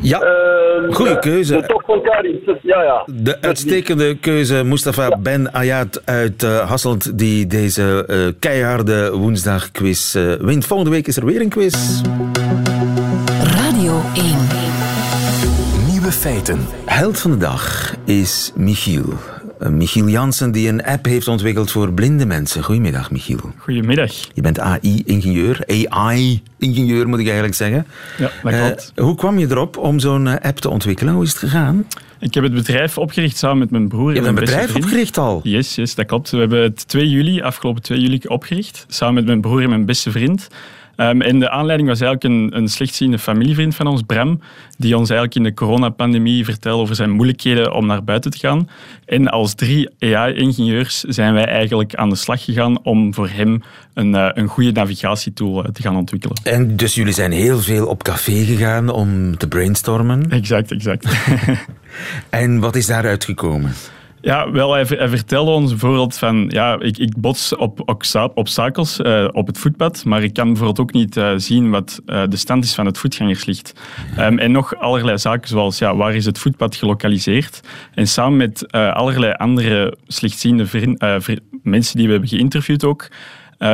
ja, 0.02 0.20
Eh, 0.20 0.94
Goeie 0.96 1.14
de- 1.14 1.20
keuze. 1.20 1.56
De 1.62 1.66
tocht 1.68 1.86
van 1.86 2.02
Karin. 2.02 2.40
Ja, 2.62 2.84
ja. 2.84 3.04
de 3.08 3.38
uitstekende 3.42 4.18
keuze 4.18 4.64
Mustafa 4.64 5.18
Ben 5.18 5.52
Ayat 5.52 6.02
uit 6.06 6.44
eh, 6.44 6.70
Hasselt, 6.70 7.18
die 7.18 7.48
deze 7.48 8.06
eh, 8.08 8.18
keiharde 8.40 9.12
woensdagquiz 9.12 10.16
eh, 10.16 10.24
wint. 10.40 10.66
Volgende 10.66 10.92
week 10.92 11.08
is 11.08 11.18
er 11.18 11.26
weer 11.26 11.42
een 11.42 11.50
quiz. 11.50 12.02
Radio 13.56 14.02
1. 14.16 14.26
Nieuwe 15.92 16.12
feiten. 16.12 16.68
Held 16.86 17.20
van 17.20 17.32
de 17.32 17.38
dag 17.38 17.94
is 18.06 18.52
Michiel. 18.56 19.04
Eh, 19.64 19.70
Michiel 19.70 20.08
Jansen, 20.08 20.52
die 20.52 20.68
een 20.68 20.84
app 20.84 21.06
heeft 21.06 21.28
ontwikkeld 21.28 21.72
voor 21.72 21.94
blinde 21.94 22.26
mensen. 22.26 22.64
Goedemiddag, 22.64 23.12
Michiel. 23.12 23.40
Goedemiddag. 23.58 24.12
Je 24.34 24.42
bent 24.42 24.60
AI-ingenieur. 24.60 25.64
AI-ingenieur, 25.68 27.08
moet 27.08 27.20
ik 27.20 27.26
eigenlijk 27.26 27.56
zeggen. 27.56 27.86
Ja, 28.18 28.32
dat 28.44 28.54
Eh, 28.54 28.60
klopt. 28.66 28.92
hoe 28.96 29.16
kwam 29.16 29.40
je 29.40 29.48
erop 29.50 29.78
om 29.78 30.00
zo'n 30.00 30.28
eh, 30.28 30.50
app 30.50 30.58
te 30.58 30.70
ontwikkelen? 30.70 31.14
Hoe 31.14 31.24
is 31.24 31.30
het 31.30 31.38
gegaan? 31.40 31.86
Ik 32.20 32.34
heb 32.34 32.44
het 32.44 32.54
bedrijf 32.54 32.98
opgericht 32.98 33.38
samen 33.38 33.58
met 33.58 33.72
mijn 33.72 33.88
broer 33.88 34.10
Je 34.10 34.16
hebt 34.16 34.28
een 34.28 34.36
bedrijf 34.36 34.76
opgericht 34.76 35.18
al. 35.18 35.40
Yes, 35.44 35.76
yes, 35.76 35.96
dat 35.96 36.06
klopt. 36.06 36.30
We 36.30 36.38
hebben 36.38 36.62
het 36.62 36.88
2 36.88 37.10
juli, 37.10 37.42
afgelopen 37.42 37.82
2 37.82 38.00
juli 38.00 38.20
opgericht, 38.28 38.86
samen 38.88 39.14
met 39.14 39.26
mijn 39.26 39.42
broer 39.42 39.62
en 39.64 39.70
mijn 39.70 39.86
beste 39.86 40.12
vriend. 40.12 40.48
Ehm, 40.96 41.22
en 41.22 41.40
de 41.40 41.50
aanleiding 41.50 41.90
was 41.90 42.02
eigenlijk 42.02 42.34
een, 42.34 42.62
een 42.62 42.68
slechtziende 42.68 43.20
familievriend 43.20 43.76
van 43.76 43.88
ons, 43.88 44.02
Bram, 44.02 44.40
die 44.78 44.98
ons 44.98 45.10
eigenlijk 45.10 45.38
in 45.38 45.44
de 45.44 45.54
coronapandemie 45.54 46.46
vertelde 46.46 46.82
over 46.82 46.96
zijn 46.96 47.10
moeilijkheden 47.10 47.74
om 47.74 47.86
naar 47.86 48.04
buiten 48.04 48.32
te 48.32 48.38
gaan. 48.38 48.70
En 49.06 49.28
als 49.28 49.54
drie 49.54 49.90
AI-ingenieurs 50.00 51.00
zijn 51.00 51.34
wij 51.34 51.46
eigenlijk 51.46 51.96
aan 51.96 52.10
de 52.10 52.16
slag 52.16 52.44
gegaan 52.44 52.84
om 52.84 53.14
voor 53.14 53.30
hem 53.30 53.62
een, 53.94 54.16
eh, 54.16 54.30
een 54.34 54.48
goede 54.48 54.72
navigatietool 54.72 55.64
eh, 55.64 55.72
te 55.72 55.82
gaan 55.82 55.96
ontwikkelen. 55.96 56.38
En 56.44 56.76
dus 56.76 56.96
jullie 56.96 57.14
zijn 57.14 57.32
heel 57.32 57.60
veel 57.60 57.88
op 57.88 58.04
café 58.04 58.46
gegaan 58.46 58.90
om 58.90 59.38
te 59.38 59.48
brainstormen. 59.48 60.30
Exact, 60.30 60.72
exact. 60.72 61.08
En 62.30 62.60
wat 62.60 62.76
is 62.76 62.86
daaruit 62.86 63.26
gekomen? 63.26 63.74
Ja, 64.26 64.52
wel, 64.52 64.74
hij, 64.74 64.86
ver- 64.86 64.98
hij 64.98 65.08
vertelde 65.10 65.52
ons 65.52 65.70
bijvoorbeeld 65.70 66.18
van, 66.18 66.46
ja, 66.50 66.80
ik, 66.80 66.98
ik 66.98 67.18
bots 67.18 67.56
op 67.56 67.90
obsta- 67.90 68.32
obstakels 68.34 69.02
eh, 69.02 69.28
op 69.32 69.48
het 69.48 69.58
voetpad, 69.58 70.06
maar 70.06 70.24
ik 70.24 70.34
kan 70.34 70.48
bijvoorbeeld 70.48 70.80
ook 70.80 70.94
niet 70.94 71.18
eh, 71.18 71.34
zien 71.36 71.70
wat 71.70 72.02
eh, 72.06 72.24
de 72.30 72.36
stand 72.36 72.64
is 72.64 72.76
van 72.76 72.86
het 72.86 72.98
voetgangerslicht. 72.98 73.74
Ehm, 74.18 74.38
en 74.38 74.52
nog 74.52 74.76
allerlei 74.76 75.18
zaken 75.18 75.48
zoals, 75.48 75.78
ja, 75.78 75.96
waar 75.96 76.16
is 76.16 76.26
het 76.26 76.40
voetpad 76.40 76.76
gelokaliseerd? 76.76 77.60
En 77.94 78.08
samen 78.08 78.38
met 78.38 78.72
allerlei 78.72 79.34
andere 79.34 79.98
slechtziende 80.08 80.66
mensen 81.64 81.98
die 81.98 82.06
we 82.06 82.12
hebben 82.12 82.30
geïnterviewd 82.30 82.84
ook, 82.84 83.08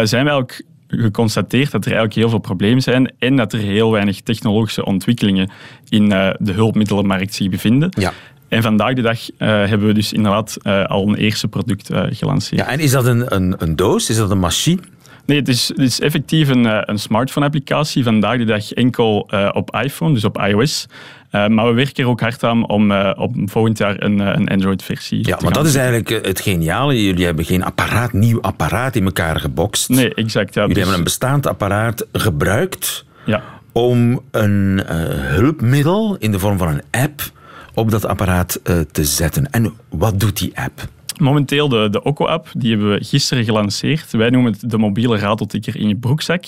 zijn 0.04 0.26
wij 0.26 0.34
ook 0.34 0.62
geconstateerd 0.88 1.72
dat 1.72 1.86
er 1.86 1.92
eigenlijk 1.92 2.20
heel 2.20 2.30
veel 2.30 2.40
problemen 2.40 2.82
zijn 2.82 3.12
en 3.20 3.36
dat 3.36 3.54
er 3.54 3.60
heel 3.60 3.92
weinig 3.92 4.22
technologische 4.22 4.86
ontwikkelingen 4.86 5.52
in 5.90 6.10
de 6.40 6.52
hulpmiddelenmarkt 6.52 7.34
zich 7.34 7.50
bevinden. 7.50 7.90
Ja. 8.00 8.14
En 8.50 8.62
vandaag 8.62 8.94
de 8.94 9.02
dag 9.02 9.20
eh, 9.38 9.48
hebben 9.48 9.88
we 9.88 9.94
dus 9.94 10.14
inderdaad 10.14 10.58
eh, 10.62 10.86
al 10.86 11.08
een 11.08 11.16
eerste 11.16 11.48
product 11.48 11.90
eh, 11.90 12.04
gelanceerd. 12.10 12.62
Ja, 12.62 12.68
en 12.68 12.80
is 12.80 12.92
dat 12.92 13.06
een, 13.06 13.36
een, 13.36 13.56
een 13.58 13.76
doos? 13.76 14.10
Is 14.10 14.18
dat 14.18 14.32
een 14.32 14.40
machine? 14.40 14.82
Nee, 15.26 15.38
het 15.38 15.48
is, 15.48 15.68
het 15.68 15.80
is 15.80 16.00
effectief 16.00 16.50
een, 16.50 16.90
een 16.90 17.00
smartphone-applicatie. 17.00 18.04
Vandaag 18.04 18.38
de 18.38 18.46
dag 18.46 18.72
enkel 18.72 19.30
op 19.52 19.76
iPhone, 19.84 20.14
dus 20.14 20.24
op 20.24 20.38
iOS. 20.38 20.86
Maar 21.32 21.68
we 21.68 21.74
werken 21.74 22.04
er 22.04 22.10
ook 22.10 22.22
hard 22.22 22.44
aan 22.44 22.68
om 22.68 22.92
op 23.02 23.32
volgend 23.46 23.78
jaar 23.78 24.04
een, 24.04 24.20
een 24.20 24.48
Android-versie 24.48 25.28
Ja, 25.28 25.36
te 25.36 25.44
want 25.44 25.56
dat 25.56 25.66
is 25.66 25.76
eigenlijk 25.76 26.26
het 26.26 26.40
geniale. 26.40 27.04
Jullie 27.04 27.26
hebben 27.26 27.46
geen 27.46 27.64
apparaat, 27.64 28.14
nieuw 28.14 28.42
apparaat 28.42 28.96
in 28.96 29.06
elkaar 29.06 29.40
gebokst. 29.40 29.90
Nee, 29.90 30.14
exact. 30.14 30.54
Ja, 30.54 30.62
Jullie 30.62 30.76
dus- 30.76 30.84
hebben 30.84 30.98
een 30.98 31.04
bestaand 31.04 31.48
apparaat 31.48 32.06
gebruikt 32.12 33.06
ja. 33.26 33.44
om 33.72 34.22
een 34.32 34.82
hulpmiddel 35.12 36.16
in 36.20 36.32
de 36.32 36.40
vorm 36.40 36.58
van 36.58 36.68
een 36.68 36.84
app 36.92 37.32
op 37.74 37.92
dat 37.92 38.06
apparaat 38.06 38.60
eh, 38.64 38.80
te 38.92 39.04
zetten. 39.04 39.52
En 39.52 39.74
wat 39.90 40.20
doet 40.20 40.38
die 40.38 40.58
app? 40.58 40.88
Momenteel 41.18 41.70
de, 41.70 41.88
de 41.90 42.04
Okko-app, 42.04 42.50
die 42.54 42.72
hebben 42.72 42.92
we 42.92 43.04
gisteren 43.04 43.44
gelanceerd. 43.44 44.12
Wij 44.12 44.30
noemen 44.30 44.52
het 44.52 44.70
de 44.70 44.78
mobiele 44.78 45.18
rateltikker 45.18 45.76
in 45.76 45.88
je 45.88 45.96
broekzak. 45.96 46.44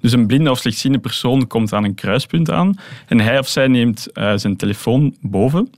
Dus 0.00 0.12
een 0.12 0.26
blinde 0.26 0.50
of 0.50 0.58
slechtziende 0.58 0.98
persoon 0.98 1.46
komt 1.46 1.72
aan 1.72 1.84
een 1.84 1.94
kruispunt 1.94 2.50
aan 2.50 2.74
en 3.06 3.20
hij 3.20 3.38
of 3.38 3.48
zij 3.48 3.66
neemt 3.66 4.12
eh, 4.12 4.32
zijn 4.36 4.56
telefoon 4.56 5.16
boven. 5.20 5.70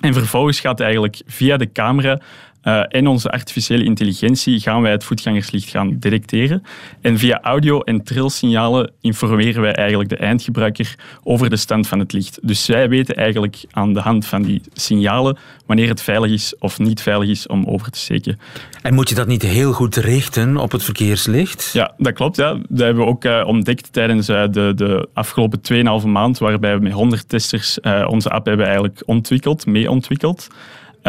En 0.00 0.14
vervolgens 0.14 0.60
gaat 0.60 0.78
hij 0.78 0.86
eigenlijk 0.86 1.22
via 1.26 1.56
de 1.56 1.72
camera 1.72 2.20
Uh, 2.68 2.82
en 2.88 3.06
onze 3.06 3.30
artificiële 3.30 3.84
intelligentie 3.84 4.60
gaan 4.60 4.82
wij 4.82 4.90
het 4.90 5.04
voetgangerslicht 5.04 5.68
gaan 5.68 5.96
detecteren. 5.98 6.62
En 7.00 7.18
via 7.18 7.40
audio- 7.40 7.80
en 7.80 8.02
trilsignalen 8.02 8.92
informeren 9.00 9.62
wij 9.62 9.74
eigenlijk 9.74 10.08
de 10.08 10.16
eindgebruiker 10.16 10.94
over 11.22 11.50
de 11.50 11.56
stand 11.56 11.86
van 11.86 11.98
het 11.98 12.12
licht. 12.12 12.38
Dus 12.42 12.64
zij 12.64 12.88
weten 12.88 13.14
eigenlijk 13.14 13.64
aan 13.70 13.92
de 13.92 14.00
hand 14.00 14.26
van 14.26 14.42
die 14.42 14.62
signalen 14.72 15.38
wanneer 15.66 15.88
het 15.88 16.02
veilig 16.02 16.30
is 16.30 16.54
of 16.58 16.78
niet 16.78 17.02
veilig 17.02 17.28
is 17.28 17.46
om 17.46 17.64
over 17.64 17.90
te 17.90 17.98
steken. 17.98 18.40
En 18.82 18.94
moet 18.94 19.08
je 19.08 19.14
dat 19.14 19.26
niet 19.26 19.42
heel 19.42 19.72
goed 19.72 19.96
richten 19.96 20.56
op 20.56 20.72
het 20.72 20.84
verkeerslicht? 20.84 21.70
Ja, 21.72 21.94
dat 21.98 22.12
klopt. 22.12 22.36
Ja. 22.36 22.52
Dat 22.68 22.78
hebben 22.78 23.04
we 23.04 23.10
ook 23.10 23.24
uh, 23.24 23.42
ontdekt 23.46 23.92
tijdens 23.92 24.28
uh, 24.28 24.44
de, 24.50 24.72
de 24.74 25.08
afgelopen 25.12 25.60
2,5 26.02 26.06
maand, 26.06 26.38
waarbij 26.38 26.76
we 26.76 26.82
met 26.82 26.92
100 26.92 27.28
testers 27.28 27.80
onze 28.06 28.30
app 28.30 28.46
hebben 28.46 28.66
eigenlijk 28.66 29.02
ontwikkeld, 29.06 29.66
mee 29.66 29.90
ontwikkeld. 29.90 30.48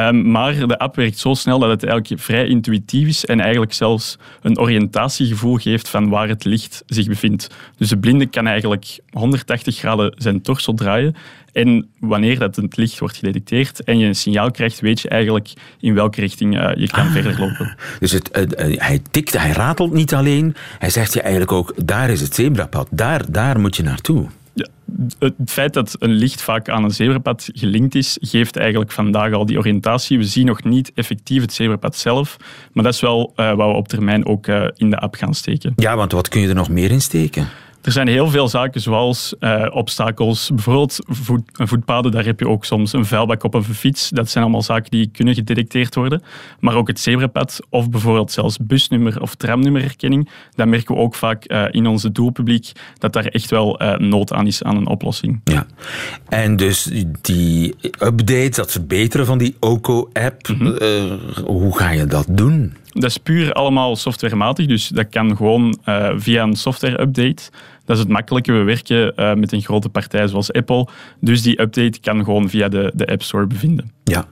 Um, 0.07 0.31
maar 0.31 0.67
de 0.67 0.77
app 0.77 0.95
werkt 0.95 1.17
zo 1.17 1.33
snel 1.33 1.59
dat 1.59 1.69
het 1.69 1.83
eigenlijk 1.83 2.21
vrij 2.21 2.47
intuïtief 2.47 3.07
is 3.07 3.25
en 3.25 3.39
eigenlijk 3.39 3.73
zelfs 3.73 4.17
een 4.41 4.59
oriëntatiegevoel 4.59 5.55
geeft 5.55 5.89
van 5.89 6.09
waar 6.09 6.27
het 6.27 6.43
licht 6.43 6.83
zich 6.85 7.07
bevindt. 7.07 7.47
Dus 7.77 7.89
de 7.89 7.97
blinde 7.97 8.25
kan 8.25 8.47
eigenlijk 8.47 8.99
180 9.11 9.77
graden 9.77 10.13
zijn 10.17 10.41
torso 10.41 10.73
draaien 10.73 11.15
en 11.53 11.89
wanneer 11.99 12.39
dat 12.39 12.55
het 12.55 12.77
licht 12.77 12.99
wordt 12.99 13.15
gedetecteerd 13.15 13.83
en 13.83 13.97
je 13.97 14.07
een 14.07 14.15
signaal 14.15 14.51
krijgt, 14.51 14.79
weet 14.79 14.99
je 14.99 15.09
eigenlijk 15.09 15.53
in 15.79 15.93
welke 15.93 16.19
richting 16.19 16.55
uh, 16.55 16.71
je 16.75 16.87
kan 16.87 17.05
ah, 17.05 17.11
verder 17.11 17.39
lopen. 17.39 17.75
Dus 17.99 18.11
het, 18.11 18.37
uh, 18.37 18.79
hij 18.79 18.99
tikt, 19.11 19.37
hij 19.37 19.51
ratelt 19.51 19.93
niet 19.93 20.13
alleen, 20.13 20.55
hij 20.79 20.89
zegt 20.89 21.13
je 21.13 21.21
eigenlijk 21.21 21.51
ook, 21.51 21.73
daar 21.85 22.09
is 22.09 22.21
het 22.21 22.35
zebrapad, 22.35 22.87
daar, 22.91 23.31
daar 23.31 23.59
moet 23.59 23.75
je 23.75 23.83
naartoe. 23.83 24.27
Het 25.19 25.33
feit 25.45 25.73
dat 25.73 25.95
een 25.99 26.11
licht 26.11 26.41
vaak 26.41 26.69
aan 26.69 26.83
een 26.83 26.91
zebrapad 26.91 27.49
gelinkt 27.53 27.95
is, 27.95 28.17
geeft 28.21 28.55
eigenlijk 28.55 28.91
vandaag 28.91 29.33
al 29.33 29.45
die 29.45 29.57
oriëntatie. 29.57 30.17
We 30.17 30.23
zien 30.23 30.45
nog 30.45 30.63
niet 30.63 30.91
effectief 30.95 31.41
het 31.41 31.53
zebrapad 31.53 31.95
zelf, 31.95 32.37
maar 32.73 32.83
dat 32.83 32.93
is 32.93 33.01
wel 33.01 33.33
uh, 33.35 33.53
wat 33.53 33.71
we 33.71 33.75
op 33.75 33.87
termijn 33.87 34.25
ook 34.25 34.47
in 34.75 34.89
de 34.89 34.97
app 34.97 35.15
gaan 35.15 35.33
steken. 35.33 35.73
Ja, 35.75 35.95
want 35.95 36.11
wat 36.11 36.27
kun 36.27 36.41
je 36.41 36.47
er 36.47 36.55
nog 36.55 36.69
meer 36.69 36.91
in 36.91 37.01
steken? 37.01 37.47
Er 37.81 37.91
zijn 37.91 38.07
heel 38.07 38.29
veel 38.29 38.47
zaken 38.47 38.81
zoals 38.81 39.33
uh, 39.39 39.65
obstakels, 39.71 40.49
bijvoorbeeld 40.53 40.99
voet, 41.07 41.41
voetpaden, 41.53 42.11
daar 42.11 42.25
heb 42.25 42.39
je 42.39 42.47
ook 42.47 42.65
soms 42.65 42.93
een 42.93 43.05
vuilbak 43.05 43.43
op 43.43 43.55
of 43.55 43.67
een 43.67 43.73
fiets. 43.73 44.09
Dat 44.09 44.29
zijn 44.29 44.43
allemaal 44.43 44.61
zaken 44.61 44.91
die 44.91 45.09
kunnen 45.11 45.33
gedetecteerd 45.33 45.95
worden. 45.95 46.23
Maar 46.59 46.75
ook 46.75 46.87
het 46.87 46.99
zebrapad 46.99 47.59
of 47.69 47.89
bijvoorbeeld 47.89 48.31
zelfs 48.31 48.57
busnummer 48.57 49.21
of 49.21 49.35
tramnummerherkenning, 49.35 50.29
dat 50.55 50.67
merken 50.67 50.95
we 50.95 51.01
ook 51.01 51.15
vaak 51.15 51.51
uh, 51.51 51.65
in 51.71 51.87
onze 51.87 52.11
doelpubliek 52.11 52.71
dat 52.97 53.13
daar 53.13 53.25
echt 53.25 53.49
wel 53.49 53.81
uh, 53.81 53.97
nood 53.97 54.33
aan 54.33 54.47
is 54.47 54.63
aan 54.63 54.77
een 54.77 54.87
oplossing. 54.87 55.41
Ja, 55.43 55.65
en 56.29 56.55
dus 56.55 56.89
die 57.21 57.75
update, 57.99 58.49
dat 58.49 58.71
verbeteren 58.71 59.25
van 59.25 59.37
die 59.37 59.55
OCO-app, 59.59 60.47
mm 60.47 60.57
-hmm. 60.57 61.19
hoe 61.45 61.77
ga 61.77 61.89
je 61.89 62.05
dat 62.05 62.25
doen? 62.29 62.73
Dat 62.89 63.09
is 63.09 63.17
puur 63.17 63.53
allemaal 63.53 63.95
softwarematig, 63.95 64.65
dus 64.65 64.87
dat 64.87 65.09
kan 65.09 65.37
gewoon 65.37 65.79
uh, 65.85 66.09
via 66.15 66.43
een 66.43 66.55
software-update. 66.55 67.49
Dat 67.85 67.97
is 67.97 68.03
het 68.03 68.11
makkelijke. 68.11 68.51
We 68.51 68.63
werken 68.63 69.13
uh, 69.15 69.33
met 69.33 69.51
een 69.51 69.61
grote 69.61 69.89
partij 69.89 70.27
zoals 70.27 70.53
Apple, 70.53 70.87
dus 71.19 71.41
die 71.41 71.61
update 71.61 71.99
kan 71.99 72.23
gewoon 72.23 72.49
via 72.49 72.67
de, 72.67 72.91
de 72.95 73.07
App 73.07 73.21
Store 73.21 73.47
bevinden. 73.47 73.91
Ja, 74.09 74.25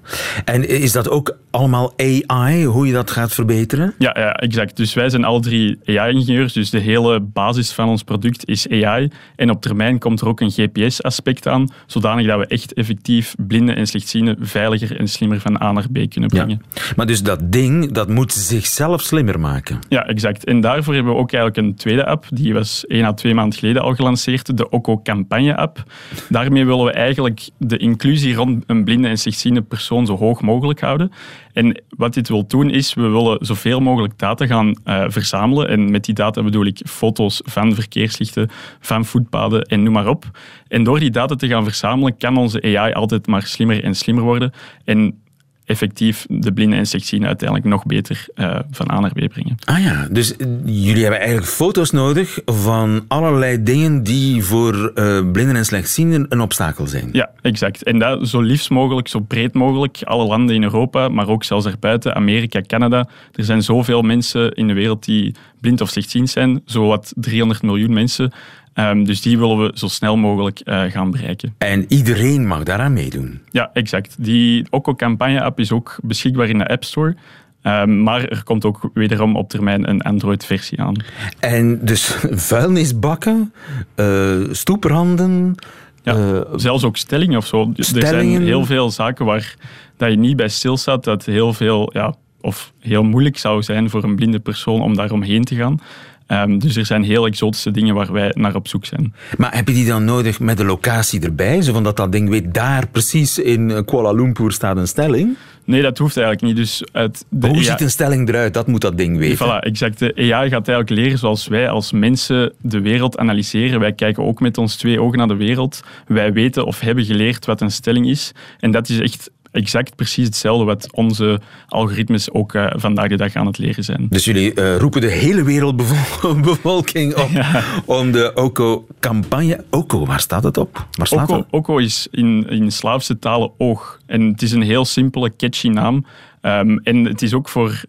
en 0.45 0.69
is 0.69 0.91
dat 0.91 1.09
ook 1.09 1.37
allemaal 1.51 1.93
AI, 1.97 2.65
hoe 2.65 2.87
je 2.87 2.93
dat 2.93 3.11
gaat 3.11 3.33
verbeteren? 3.33 3.93
Ja, 3.97 4.15
ja 4.19 4.33
exact. 4.33 4.77
Dus 4.77 4.93
wij 4.93 5.09
zijn 5.09 5.23
alle 5.23 5.39
drie 5.39 5.79
AI-ingenieurs, 5.85 6.53
dus 6.53 6.69
de 6.69 6.79
hele 6.79 7.19
basis 7.19 7.71
van 7.71 7.89
ons 7.89 8.03
product 8.03 8.47
is 8.47 8.69
AI. 8.69 9.09
En 9.35 9.49
op 9.49 9.61
termijn 9.61 9.99
komt 9.99 10.21
er 10.21 10.27
ook 10.27 10.39
een 10.39 10.51
GPS-aspect 10.51 11.47
aan, 11.47 11.69
zodanig 11.85 12.27
dat 12.27 12.39
we 12.39 12.47
echt 12.47 12.73
effectief 12.73 13.35
blinden 13.47 13.75
en 13.75 13.87
slechtzienden 13.87 14.37
veiliger 14.39 14.99
en 14.99 15.07
slimmer 15.07 15.39
van 15.39 15.61
A 15.61 15.71
naar 15.71 15.91
B 15.91 16.09
kunnen 16.09 16.29
brengen. 16.29 16.61
Ja. 16.73 16.81
Maar 16.95 17.05
dus 17.05 17.23
dat 17.23 17.39
ding, 17.43 17.91
dat 17.91 18.09
moet 18.09 18.33
zichzelf 18.33 19.01
slimmer 19.01 19.39
maken? 19.39 19.79
Ja, 19.89 20.07
exact. 20.07 20.45
En 20.45 20.61
daarvoor 20.61 20.93
hebben 20.93 21.13
we 21.13 21.19
ook 21.19 21.33
eigenlijk 21.33 21.67
een 21.67 21.75
tweede 21.75 22.05
app, 22.05 22.25
die 22.29 22.53
was 22.53 22.85
één 22.85 23.05
à 23.05 23.13
twee 23.13 23.33
maanden 23.33 23.59
geleden 23.59 23.81
al 23.81 23.95
gelanceerd, 23.95 24.57
de 24.57 24.69
Oco 24.69 25.01
Campagne-app. 25.01 25.83
Daarmee 26.29 26.65
willen 26.65 26.85
we 26.85 26.91
eigenlijk 26.91 27.49
de 27.57 27.77
inclusie 27.77 28.35
rond 28.35 28.63
een 28.67 28.83
blinde 28.83 29.07
en 29.07 29.17
slechtziende 29.17 29.61
persoon 29.67 30.05
zo 30.05 30.17
hoog 30.17 30.41
mogelijk 30.41 30.79
houden. 30.79 31.11
En 31.53 31.83
wat 31.89 32.13
dit 32.13 32.29
wil 32.29 32.47
doen 32.47 32.69
is, 32.69 32.93
we 32.93 33.07
willen 33.07 33.45
zoveel 33.45 33.79
mogelijk 33.79 34.17
data 34.17 34.45
gaan 34.45 34.67
uh, 34.85 35.05
verzamelen. 35.07 35.67
En 35.67 35.91
met 35.91 36.05
die 36.05 36.13
data 36.13 36.43
bedoel 36.43 36.65
ik 36.65 36.81
foto's 36.85 37.41
van 37.45 37.75
verkeerslichten, 37.75 38.49
van 38.79 39.05
voetpaden 39.05 39.61
en 39.61 39.83
noem 39.83 39.93
maar 39.93 40.07
op. 40.07 40.25
En 40.67 40.83
door 40.83 40.99
die 40.99 41.11
data 41.11 41.35
te 41.35 41.47
gaan 41.47 41.63
verzamelen, 41.63 42.17
kan 42.17 42.37
onze 42.37 42.61
AI 42.77 42.93
altijd 42.93 43.27
maar 43.27 43.43
slimmer 43.43 43.83
en 43.83 43.95
slimmer 43.95 44.23
worden. 44.23 44.51
En 44.83 45.21
effectief 45.67 46.25
de 46.29 46.53
blinden 46.53 46.79
en 46.79 46.85
slechtzienden 46.85 47.27
uiteindelijk 47.27 47.69
nog 47.69 47.85
beter 47.85 48.25
uh, 48.35 48.59
van 48.71 48.91
A 48.91 48.99
naar 48.99 49.11
B 49.11 49.27
brengen. 49.27 49.57
Ah 49.63 49.83
ja, 49.83 50.07
dus 50.11 50.33
jullie 50.65 51.01
hebben 51.01 51.19
eigenlijk 51.19 51.47
foto's 51.49 51.91
nodig 51.91 52.39
van 52.45 53.05
allerlei 53.07 53.63
dingen 53.63 54.03
die 54.03 54.43
voor 54.43 54.91
uh, 54.95 55.31
blinden 55.31 55.55
en 55.55 55.65
slechtzienden 55.65 56.25
een 56.29 56.41
obstakel 56.41 56.87
zijn. 56.87 57.09
Ja, 57.11 57.29
exact. 57.41 57.83
En 57.83 57.99
dat 57.99 58.27
zo 58.27 58.41
liefst 58.41 58.69
mogelijk, 58.69 59.07
zo 59.07 59.19
breed 59.19 59.53
mogelijk. 59.53 60.01
Alle 60.03 60.25
landen 60.25 60.55
in 60.55 60.63
Europa, 60.63 61.09
maar 61.09 61.27
ook 61.27 61.43
zelfs 61.43 61.65
erbuiten, 61.65 62.15
Amerika, 62.15 62.61
Canada. 62.61 63.07
Er 63.35 63.43
zijn 63.43 63.61
zoveel 63.61 64.01
mensen 64.01 64.51
in 64.51 64.67
de 64.67 64.73
wereld 64.73 65.05
die 65.05 65.35
blind 65.61 65.81
of 65.81 65.89
slechtziend 65.89 66.29
zijn, 66.29 66.61
zowat 66.65 67.13
300 67.15 67.61
miljoen 67.61 67.93
mensen. 67.93 68.31
Um, 68.79 69.03
dus 69.03 69.21
die 69.21 69.37
willen 69.37 69.57
we 69.57 69.71
zo 69.73 69.87
snel 69.87 70.17
mogelijk 70.17 70.61
uh, 70.65 70.83
gaan 70.83 71.11
bereiken. 71.11 71.55
En 71.57 71.85
iedereen 71.87 72.47
mag 72.47 72.63
daaraan 72.63 72.93
meedoen? 72.93 73.41
Ja, 73.51 73.69
exact. 73.73 74.15
Die 74.17 74.65
Okko 74.69 74.95
Campagne-app 74.95 75.59
is 75.59 75.71
ook 75.71 75.97
beschikbaar 76.01 76.49
in 76.49 76.57
de 76.57 76.67
App 76.67 76.83
Store. 76.83 77.15
Um, 77.63 78.03
maar 78.03 78.23
er 78.23 78.43
komt 78.43 78.65
ook 78.65 78.89
wederom 78.93 79.35
op 79.35 79.49
termijn 79.49 79.89
een 79.89 80.01
Android-versie 80.01 80.81
aan. 80.81 80.95
En 81.39 81.85
dus 81.85 82.17
vuilnisbakken, 82.51 83.53
uh, 83.95 84.35
stoepranden... 84.51 85.55
Ja, 86.03 86.15
uh, 86.15 86.41
zelfs 86.55 86.83
ook 86.83 86.97
stellingen 86.97 87.37
of 87.37 87.45
zo. 87.45 87.71
Stellingen. 87.75 88.15
Er 88.15 88.23
zijn 88.23 88.41
heel 88.41 88.65
veel 88.65 88.91
zaken 88.91 89.25
waar 89.25 89.55
dat 89.97 90.09
je 90.09 90.17
niet 90.17 90.35
bij 90.35 90.49
stilstaat, 90.49 91.03
dat 91.03 91.25
heel 91.25 91.53
veel... 91.53 91.89
Ja, 91.93 92.15
of 92.41 92.71
heel 92.79 93.03
moeilijk 93.03 93.37
zou 93.37 93.63
zijn 93.63 93.89
voor 93.89 94.03
een 94.03 94.15
blinde 94.15 94.39
persoon 94.39 94.81
om 94.81 94.95
daar 94.95 95.11
omheen 95.11 95.43
te 95.43 95.55
gaan. 95.55 95.79
Um, 96.27 96.59
dus 96.59 96.75
er 96.75 96.85
zijn 96.85 97.03
heel 97.03 97.25
exotische 97.25 97.71
dingen 97.71 97.95
waar 97.95 98.11
wij 98.11 98.31
naar 98.33 98.55
op 98.55 98.67
zoek 98.67 98.85
zijn. 98.85 99.13
Maar 99.37 99.55
heb 99.55 99.67
je 99.67 99.73
die 99.73 99.87
dan 99.87 100.05
nodig 100.05 100.39
met 100.39 100.57
de 100.57 100.65
locatie 100.65 101.21
erbij? 101.21 101.61
Zo 101.61 101.73
van 101.73 101.83
dat 101.83 101.97
dat 101.97 102.11
ding 102.11 102.29
weet, 102.29 102.53
daar 102.53 102.87
precies 102.87 103.39
in 103.39 103.85
Kuala 103.85 104.11
Lumpur 104.11 104.51
staat 104.51 104.77
een 104.77 104.87
stelling? 104.87 105.37
Nee, 105.67 105.81
dat 105.81 105.97
hoeft 105.97 106.17
eigenlijk 106.17 106.47
niet. 106.47 106.55
Dus 106.55 106.83
uit 106.91 107.25
de 107.29 107.47
Hoe 107.47 107.55
AI... 107.55 107.65
ziet 107.65 107.81
een 107.81 107.89
stelling 107.89 108.29
eruit? 108.29 108.53
Dat 108.53 108.67
moet 108.67 108.81
dat 108.81 108.97
ding 108.97 109.17
weten. 109.17 109.47
Voilà, 109.47 109.59
exact. 109.59 109.99
De 109.99 110.13
AI 110.15 110.49
gaat 110.49 110.67
eigenlijk 110.67 110.89
leren 110.89 111.17
zoals 111.17 111.47
wij 111.47 111.69
als 111.69 111.91
mensen 111.91 112.53
de 112.61 112.81
wereld 112.81 113.17
analyseren. 113.17 113.79
Wij 113.79 113.93
kijken 113.93 114.23
ook 114.23 114.39
met 114.39 114.57
ons 114.57 114.75
twee 114.75 115.01
ogen 115.01 115.17
naar 115.17 115.27
de 115.27 115.35
wereld. 115.35 115.83
Wij 116.07 116.33
weten 116.33 116.65
of 116.65 116.79
hebben 116.79 117.05
geleerd 117.05 117.45
wat 117.45 117.61
een 117.61 117.71
stelling 117.71 118.07
is. 118.07 118.31
En 118.59 118.71
dat 118.71 118.89
is 118.89 118.99
echt 118.99 119.31
exact 119.57 119.95
precies 119.95 120.25
hetzelfde 120.25 120.65
wat 120.65 120.87
onze 120.91 121.39
algoritmes 121.67 122.31
ook 122.31 122.53
uh, 122.53 122.67
vandaag 122.75 123.07
de 123.07 123.17
dag 123.17 123.35
aan 123.35 123.45
het 123.45 123.57
leren 123.57 123.83
zijn. 123.83 124.07
Dus 124.09 124.25
jullie 124.25 124.55
uh, 124.55 124.77
roepen 124.77 125.01
de 125.01 125.07
hele 125.07 125.43
wereldbevolking 125.43 127.15
op 127.15 127.29
ja. 127.41 127.63
om 127.85 128.11
de 128.11 128.31
OCO-campagne... 128.35 129.63
OCO, 129.69 130.05
waar 130.05 130.19
staat 130.19 130.43
het 130.43 130.57
op? 130.57 130.87
Waar 130.91 131.07
staat 131.07 131.29
OCO, 131.29 131.45
OCO 131.49 131.77
is 131.77 132.07
in, 132.11 132.49
in 132.49 132.71
Slaafse 132.71 133.19
talen 133.19 133.51
oog. 133.57 133.99
En 134.05 134.21
het 134.21 134.41
is 134.41 134.51
een 134.51 134.61
heel 134.61 134.85
simpele, 134.85 135.35
catchy 135.35 135.67
naam. 135.67 136.05
Um, 136.41 136.79
en 136.83 137.05
het 137.05 137.21
is 137.21 137.33
ook 137.33 137.49
voor 137.49 137.81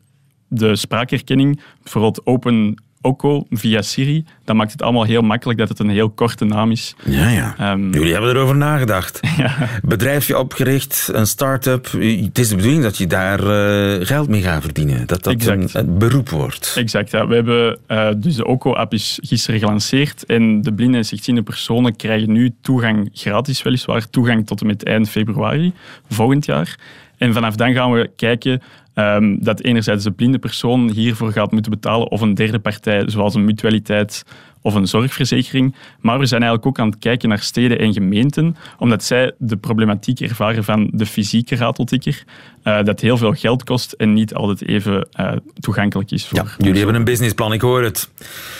de 0.48 0.76
spraakherkenning, 0.76 1.60
bijvoorbeeld 1.82 2.26
Open 2.26 2.82
Oko 3.00 3.46
via 3.50 3.82
Siri. 3.82 4.24
Dat 4.44 4.56
maakt 4.56 4.72
het 4.72 4.82
allemaal 4.82 5.04
heel 5.04 5.22
makkelijk 5.22 5.58
dat 5.58 5.68
het 5.68 5.78
een 5.78 5.88
heel 5.88 6.10
korte 6.10 6.44
naam 6.44 6.70
is. 6.70 6.94
Ja, 7.04 7.28
ja. 7.28 7.72
Um, 7.72 7.92
Jullie 7.92 8.12
hebben 8.12 8.30
erover 8.30 8.56
nagedacht. 8.56 9.20
Ja. 9.38 9.68
Bedrijfje 9.82 10.38
opgericht, 10.38 11.08
een 11.12 11.26
start-up. 11.26 11.92
Het 11.92 12.38
is 12.38 12.48
de 12.48 12.56
bedoeling 12.56 12.82
dat 12.82 12.96
je 12.96 13.06
daar 13.06 13.40
uh, 13.40 14.06
geld 14.06 14.28
mee 14.28 14.42
gaat 14.42 14.62
verdienen. 14.62 15.06
Dat 15.06 15.22
dat 15.22 15.46
een, 15.46 15.68
een, 15.72 15.98
beroep 15.98 16.28
wordt. 16.28 16.72
Exact, 16.76 17.10
ja. 17.10 17.26
We 17.26 17.34
hebben 17.34 17.78
uh, 17.88 18.08
dus 18.16 18.36
de 18.36 18.46
Oko-app 18.46 18.92
is 18.92 19.18
gisteren 19.22 19.60
gelanceerd. 19.60 20.26
En 20.26 20.62
de 20.62 20.72
blinde 20.72 20.96
en 20.96 21.04
slechtziende 21.04 21.42
personen 21.42 21.96
krijgen 21.96 22.32
nu 22.32 22.54
toegang, 22.60 23.10
gratis 23.12 23.62
weliswaar, 23.62 24.10
toegang 24.10 24.46
tot 24.46 24.60
en 24.60 24.66
met 24.66 24.84
eind 24.84 25.08
februari 25.08 25.72
volgend 26.08 26.44
jaar. 26.44 26.78
En 27.18 27.32
vanaf 27.32 27.54
dan 27.54 27.72
gaan 27.72 27.92
we 27.92 28.10
kijken 28.16 28.62
Um, 28.98 29.44
dat 29.44 29.60
enerzijds 29.60 30.04
de 30.04 30.10
blinde 30.10 30.38
persoon 30.38 30.90
hiervoor 30.90 31.32
gaat 31.32 31.52
moeten 31.52 31.70
betalen 31.70 32.10
of 32.10 32.20
een 32.20 32.34
derde 32.34 32.58
partij, 32.58 33.02
zoals 33.06 33.34
een 33.34 33.44
mutualiteit 33.44 34.24
of 34.62 34.74
een 34.74 34.86
zorgverzekering. 34.86 35.74
Maar 36.00 36.18
we 36.18 36.26
zijn 36.26 36.42
eigenlijk 36.42 36.70
ook 36.70 36.84
aan 36.84 36.90
het 36.90 36.98
kijken 36.98 37.28
naar 37.28 37.38
steden 37.38 37.78
en 37.78 37.92
gemeenten, 37.92 38.56
omdat 38.78 39.04
zij 39.04 39.32
de 39.38 39.56
problematiek 39.56 40.20
ervaren 40.20 40.64
van 40.64 40.90
de 40.92 41.06
fysieke 41.06 41.56
rateltikker, 41.56 42.24
uh, 42.64 42.82
dat 42.84 43.00
heel 43.00 43.16
veel 43.16 43.32
geld 43.32 43.64
kost 43.64 43.92
en 43.92 44.12
niet 44.12 44.34
altijd 44.34 44.68
even 44.68 45.08
uh, 45.20 45.32
toegankelijk 45.60 46.10
is. 46.10 46.26
Voor 46.26 46.38
ja, 46.38 46.44
jullie 46.58 46.76
hebben 46.76 46.94
een 46.94 47.04
businessplan, 47.04 47.52
ik 47.52 47.60
hoor 47.60 47.82
het. 47.82 48.10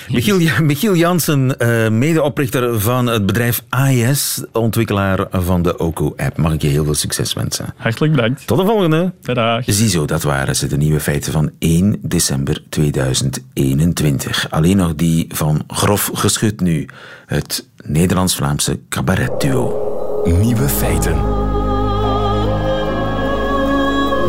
Michiel, 0.09 0.39
Michiel 0.63 0.95
Jansen, 0.95 1.55
uh, 1.59 1.89
medeoprichter 1.89 2.81
van 2.81 3.07
het 3.07 3.27
bedrijf 3.27 3.65
AIS, 3.69 4.45
ontwikkelaar 4.53 5.27
van 5.31 5.63
de 5.63 5.79
OCO-app. 5.79 6.37
Mag 6.37 6.53
ik 6.53 6.63
je 6.63 6.69
heel 6.69 6.85
veel 6.85 6.95
succes 6.95 7.33
wensen. 7.33 7.75
Hartelijk 7.77 8.13
bedankt. 8.13 8.47
Tot 8.47 8.59
de 8.59 8.65
volgende. 8.65 9.13
Dag. 9.23 9.63
Ziezo, 9.67 10.05
dat 10.05 10.23
waren 10.23 10.57
ze, 10.57 10.67
de 10.67 10.77
nieuwe 10.77 11.01
feiten 11.01 11.33
van 11.33 11.51
1 11.59 11.99
december 12.03 12.63
2021. 12.69 14.51
Alleen 14.51 14.77
nog 14.77 14.95
die 14.95 15.27
van 15.29 15.65
Grof 15.89 16.11
Geschut 16.15 16.61
nu, 16.61 16.89
het 17.27 17.69
Nederlands-Vlaamse 17.85 18.81
cabaretduo. 18.89 20.23
Nieuwe 20.25 20.69
feiten. 20.69 21.17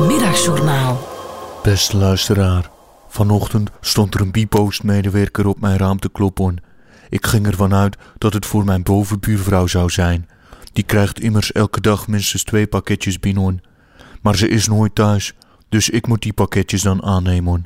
Middagjournaal. 0.07 1.07
Beste 1.63 1.97
luisteraar, 1.97 2.69
vanochtend 3.09 3.69
stond 3.81 4.13
er 4.13 4.21
een 4.21 4.31
Bipost-medewerker 4.31 5.47
op 5.47 5.59
mijn 5.59 5.77
raam 5.77 5.99
te 5.99 6.09
kloppen. 6.09 6.63
Ik 7.09 7.25
ging 7.25 7.47
ervan 7.47 7.73
uit 7.73 7.97
dat 8.17 8.33
het 8.33 8.45
voor 8.45 8.65
mijn 8.65 8.83
bovenbuurvrouw 8.83 9.67
zou 9.67 9.89
zijn. 9.89 10.29
Die 10.73 10.83
krijgt 10.83 11.19
immers 11.19 11.51
elke 11.51 11.81
dag 11.81 12.07
minstens 12.07 12.43
twee 12.43 12.67
pakketjes 12.67 13.19
binnen. 13.19 13.61
Maar 14.21 14.35
ze 14.35 14.47
is 14.47 14.67
nooit 14.67 14.95
thuis, 14.95 15.33
dus 15.69 15.89
ik 15.89 16.07
moet 16.07 16.21
die 16.21 16.33
pakketjes 16.33 16.81
dan 16.81 17.03
aannemen. 17.03 17.65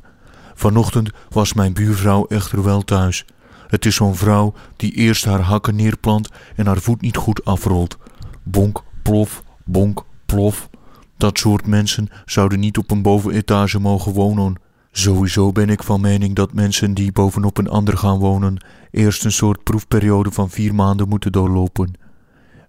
Vanochtend 0.54 1.10
was 1.30 1.54
mijn 1.54 1.74
buurvrouw 1.74 2.26
echter 2.26 2.64
wel 2.64 2.82
thuis. 2.82 3.26
Het 3.74 3.86
is 3.86 3.96
zo'n 3.96 4.16
vrouw 4.16 4.54
die 4.76 4.92
eerst 4.92 5.26
haar 5.26 5.40
hakken 5.40 5.76
neerplant 5.76 6.30
en 6.56 6.66
haar 6.66 6.82
voet 6.82 7.02
niet 7.02 7.18
goed 7.18 7.46
afrolt. 7.46 7.98
Bonk, 8.44 8.84
plof, 9.04 9.44
bonk, 9.66 10.06
plof. 10.26 10.70
Dat 11.18 11.38
soort 11.38 11.68
mensen 11.68 12.10
zouden 12.26 12.60
niet 12.60 12.78
op 12.78 12.92
een 12.92 13.02
bovenetage 13.02 13.80
mogen 13.80 14.12
wonen. 14.12 14.56
Sowieso 14.92 15.52
ben 15.52 15.70
ik 15.70 15.84
van 15.84 16.02
mening 16.02 16.36
dat 16.36 16.54
mensen 16.54 16.94
die 16.94 17.12
bovenop 17.12 17.58
een 17.58 17.70
ander 17.70 17.98
gaan 17.98 18.18
wonen 18.18 18.66
eerst 18.92 19.26
een 19.26 19.32
soort 19.32 19.64
proefperiode 19.64 20.32
van 20.32 20.50
vier 20.50 20.76
maanden 20.76 21.10
moeten 21.10 21.32
doorlopen. 21.32 21.94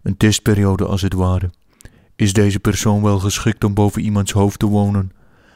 Een 0.02 0.16
testperiode 0.16 0.86
als 0.86 1.02
het 1.02 1.14
ware. 1.14 1.50
Is 2.16 2.32
deze 2.32 2.60
persoon 2.60 3.02
wel 3.02 3.18
geschikt 3.18 3.64
om 3.64 3.74
boven 3.74 4.02
iemands 4.02 4.32
hoofd 4.32 4.58
te 4.58 4.66
wonen? 4.66 5.12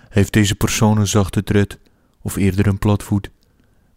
Heeft 0.08 0.32
deze 0.32 0.54
persoon 0.54 0.98
een 0.98 1.06
zachte 1.06 1.42
tred? 1.42 1.78
Of 2.22 2.36
eerder 2.36 2.66
een 2.66 2.78
platvoet? 2.78 3.30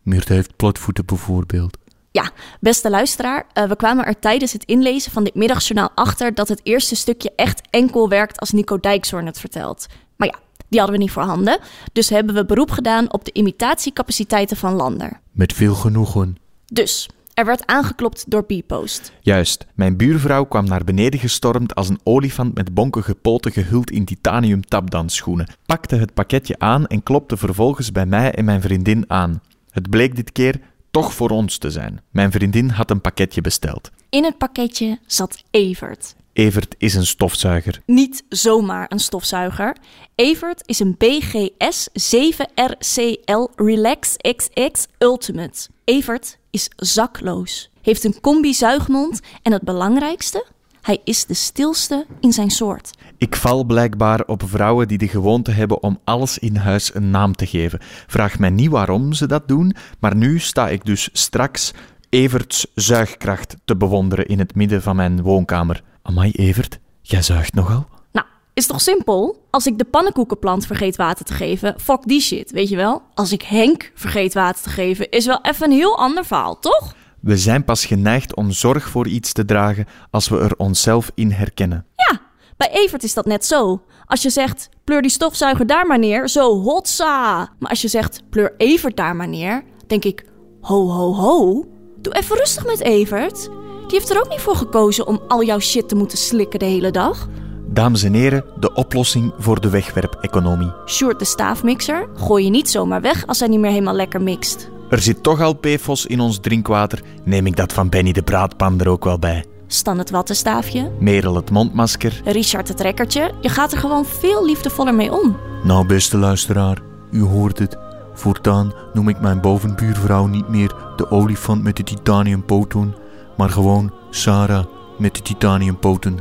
Meert 0.01 0.27
heeft 0.27 0.55
platvoeten 0.55 1.05
bijvoorbeeld. 1.05 1.77
Ja, 2.11 2.31
beste 2.59 2.89
luisteraar, 2.89 3.45
uh, 3.53 3.63
we 3.63 3.75
kwamen 3.75 4.05
er 4.05 4.19
tijdens 4.19 4.53
het 4.53 4.63
inlezen 4.63 5.11
van 5.11 5.23
dit 5.23 5.35
middagjournaal 5.35 5.89
achter 5.95 6.33
dat 6.33 6.47
het 6.47 6.59
eerste 6.63 6.95
stukje 6.95 7.31
echt 7.35 7.61
enkel 7.69 8.09
werkt 8.09 8.39
als 8.39 8.51
Nico 8.51 8.79
Dijkshoorn 8.79 9.25
het 9.25 9.39
vertelt. 9.39 9.87
Maar 10.15 10.27
ja, 10.27 10.39
die 10.69 10.79
hadden 10.79 10.97
we 10.97 11.03
niet 11.03 11.13
voorhanden, 11.13 11.59
dus 11.93 12.09
hebben 12.09 12.35
we 12.35 12.45
beroep 12.45 12.71
gedaan 12.71 13.13
op 13.13 13.25
de 13.25 13.31
imitatiecapaciteiten 13.33 14.57
van 14.57 14.73
Lander. 14.73 15.19
Met 15.31 15.53
veel 15.53 15.73
genoegen. 15.75 16.37
Dus, 16.65 17.09
er 17.33 17.45
werd 17.45 17.65
aangeklopt 17.65 18.25
door 18.27 18.43
B-Post. 18.43 19.11
Juist, 19.21 19.65
mijn 19.75 19.97
buurvrouw 19.97 20.43
kwam 20.43 20.65
naar 20.65 20.83
beneden 20.83 21.19
gestormd 21.19 21.75
als 21.75 21.89
een 21.89 21.99
olifant 22.03 22.55
met 22.55 22.73
bonkige 22.73 23.15
poten 23.15 23.51
gehuld 23.51 23.91
in 23.91 24.05
titanium 24.05 24.61
tapdansschoenen, 24.65 25.47
pakte 25.65 25.95
het 25.95 26.13
pakketje 26.13 26.59
aan 26.59 26.87
en 26.87 27.03
klopte 27.03 27.37
vervolgens 27.37 27.91
bij 27.91 28.05
mij 28.05 28.31
en 28.31 28.45
mijn 28.45 28.61
vriendin 28.61 29.03
aan. 29.07 29.41
Het 29.71 29.89
bleek 29.89 30.15
dit 30.15 30.31
keer 30.31 30.61
toch 30.91 31.13
voor 31.13 31.29
ons 31.29 31.57
te 31.57 31.71
zijn. 31.71 32.01
Mijn 32.09 32.31
vriendin 32.31 32.69
had 32.69 32.91
een 32.91 33.01
pakketje 33.01 33.41
besteld. 33.41 33.91
In 34.09 34.23
het 34.23 34.37
pakketje 34.37 34.99
zat 35.05 35.43
Evert. 35.51 36.15
Evert 36.33 36.75
is 36.77 36.93
een 36.93 37.05
stofzuiger. 37.05 37.81
Niet 37.85 38.23
zomaar 38.29 38.85
een 38.89 38.99
stofzuiger. 38.99 39.75
Evert 40.15 40.61
is 40.65 40.79
een 40.79 40.95
BGS 40.97 41.89
7RCL 42.15 43.55
Relax 43.55 44.15
XX 44.17 44.87
Ultimate. 44.97 45.67
Evert 45.83 46.37
is 46.49 46.69
zakloos, 46.75 47.69
heeft 47.81 48.03
een 48.03 48.19
combi-zuigmond 48.21 49.19
en 49.41 49.51
het 49.51 49.61
belangrijkste, 49.61 50.45
hij 50.81 51.01
is 51.03 51.25
de 51.25 51.33
stilste 51.33 52.05
in 52.19 52.33
zijn 52.33 52.49
soort. 52.49 52.91
Ik 53.17 53.35
val 53.35 53.63
blijkbaar 53.63 54.23
op 54.25 54.43
vrouwen 54.45 54.87
die 54.87 54.97
de 54.97 55.07
gewoonte 55.07 55.51
hebben 55.51 55.83
om 55.83 55.99
alles 56.03 56.37
in 56.37 56.55
huis 56.55 56.95
een 56.95 57.09
naam 57.09 57.35
te 57.35 57.45
geven. 57.45 57.79
Vraag 58.07 58.39
mij 58.39 58.49
niet 58.49 58.69
waarom 58.69 59.13
ze 59.13 59.27
dat 59.27 59.47
doen, 59.47 59.75
maar 59.99 60.15
nu 60.15 60.39
sta 60.39 60.69
ik 60.69 60.85
dus 60.85 61.09
straks 61.13 61.73
Everts 62.09 62.67
zuigkracht 62.75 63.55
te 63.65 63.75
bewonderen 63.75 64.25
in 64.25 64.39
het 64.39 64.55
midden 64.55 64.81
van 64.81 64.95
mijn 64.95 65.21
woonkamer. 65.21 65.83
Amai, 66.01 66.31
Evert, 66.31 66.79
jij 67.01 67.21
zuigt 67.21 67.53
nogal? 67.53 67.87
Nou, 68.11 68.25
is 68.53 68.67
toch 68.67 68.81
simpel? 68.81 69.45
Als 69.49 69.65
ik 69.65 69.77
de 69.77 69.85
pannenkoekenplant 69.85 70.65
vergeet 70.65 70.95
water 70.95 71.25
te 71.25 71.33
geven, 71.33 71.79
fuck 71.79 72.01
die 72.03 72.21
shit, 72.21 72.51
weet 72.51 72.69
je 72.69 72.75
wel? 72.75 73.01
Als 73.13 73.31
ik 73.31 73.41
Henk 73.41 73.91
vergeet 73.95 74.33
water 74.33 74.63
te 74.63 74.69
geven, 74.69 75.09
is 75.09 75.25
wel 75.25 75.39
even 75.41 75.65
een 75.65 75.77
heel 75.77 75.97
ander 75.97 76.25
verhaal, 76.25 76.59
toch? 76.59 76.95
We 77.21 77.37
zijn 77.37 77.63
pas 77.63 77.85
geneigd 77.85 78.35
om 78.35 78.51
zorg 78.51 78.89
voor 78.89 79.07
iets 79.07 79.33
te 79.33 79.45
dragen 79.45 79.85
als 80.09 80.29
we 80.29 80.39
er 80.39 80.53
onszelf 80.57 81.11
in 81.15 81.31
herkennen. 81.31 81.85
Ja, 81.95 82.21
bij 82.57 82.69
Evert 82.71 83.03
is 83.03 83.13
dat 83.13 83.25
net 83.25 83.45
zo. 83.45 83.81
Als 84.05 84.21
je 84.21 84.29
zegt, 84.29 84.69
pleur 84.83 85.01
die 85.01 85.11
stofzuiger 85.11 85.67
daar 85.67 85.87
maar 85.87 85.99
neer, 85.99 86.29
zo 86.29 86.61
hotsa. 86.61 87.37
Maar 87.59 87.69
als 87.69 87.81
je 87.81 87.87
zegt, 87.87 88.21
pleur 88.29 88.53
Evert 88.57 88.97
daar 88.97 89.15
maar 89.15 89.27
neer, 89.27 89.63
denk 89.87 90.05
ik, 90.05 90.25
ho 90.61 90.89
ho 90.89 91.13
ho. 91.13 91.65
Doe 91.97 92.13
even 92.13 92.35
rustig 92.37 92.65
met 92.65 92.79
Evert. 92.79 93.43
Die 93.87 93.99
heeft 93.99 94.09
er 94.09 94.19
ook 94.19 94.29
niet 94.29 94.39
voor 94.39 94.55
gekozen 94.55 95.07
om 95.07 95.21
al 95.27 95.43
jouw 95.43 95.59
shit 95.59 95.89
te 95.89 95.95
moeten 95.95 96.17
slikken 96.17 96.59
de 96.59 96.65
hele 96.65 96.91
dag. 96.91 97.27
Dames 97.67 98.03
en 98.03 98.13
heren, 98.13 98.45
de 98.59 98.73
oplossing 98.73 99.33
voor 99.37 99.61
de 99.61 99.69
wegwerp-economie. 99.69 100.73
Sjoerd 100.85 101.19
de 101.19 101.25
staafmixer 101.25 102.09
gooi 102.13 102.43
je 102.43 102.49
niet 102.49 102.69
zomaar 102.69 103.01
weg 103.01 103.27
als 103.27 103.39
hij 103.39 103.47
niet 103.47 103.59
meer 103.59 103.71
helemaal 103.71 103.95
lekker 103.95 104.21
mixt. 104.21 104.69
Er 104.91 105.01
zit 105.01 105.23
toch 105.23 105.41
al 105.41 105.53
PFOS 105.53 106.05
in 106.05 106.19
ons 106.19 106.39
drinkwater, 106.39 107.01
neem 107.23 107.45
ik 107.45 107.55
dat 107.55 107.73
van 107.73 107.89
Benny 107.89 108.11
de 108.11 108.21
Braadpan 108.21 108.79
er 108.79 108.89
ook 108.89 109.03
wel 109.03 109.19
bij. 109.19 109.45
Stan 109.67 109.97
het 109.97 110.09
wattenstaafje. 110.09 110.91
Merel 110.99 111.35
het 111.35 111.51
mondmasker. 111.51 112.21
Richard 112.25 112.67
het 112.67 112.79
rekkertje. 112.79 113.31
Je 113.41 113.49
gaat 113.49 113.71
er 113.71 113.77
gewoon 113.77 114.05
veel 114.05 114.45
liefdevoller 114.45 114.95
mee 114.95 115.11
om. 115.11 115.37
Nou, 115.63 115.85
beste 115.85 116.17
luisteraar, 116.17 116.77
u 117.11 117.21
hoort 117.21 117.59
het. 117.59 117.77
Voortaan 118.13 118.73
noem 118.93 119.09
ik 119.09 119.19
mijn 119.21 119.41
bovenbuurvrouw 119.41 120.25
niet 120.25 120.47
meer 120.47 120.75
de 120.95 121.11
olifant 121.11 121.63
met 121.63 121.77
de 121.77 121.83
titaniumpoten, 121.83 122.95
maar 123.37 123.49
gewoon 123.49 123.93
Sarah 124.09 124.65
met 124.97 125.15
de 125.15 125.21
titaniumpoten. 125.21 126.19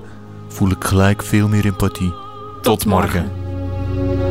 Voel 0.49 0.71
ik 0.71 0.85
gelijk 0.85 1.23
veel 1.23 1.49
meer 1.49 1.65
empathie. 1.65 2.13
Tot, 2.63 2.63
Tot 2.63 2.85
morgen. 2.87 3.31
morgen. 3.97 4.30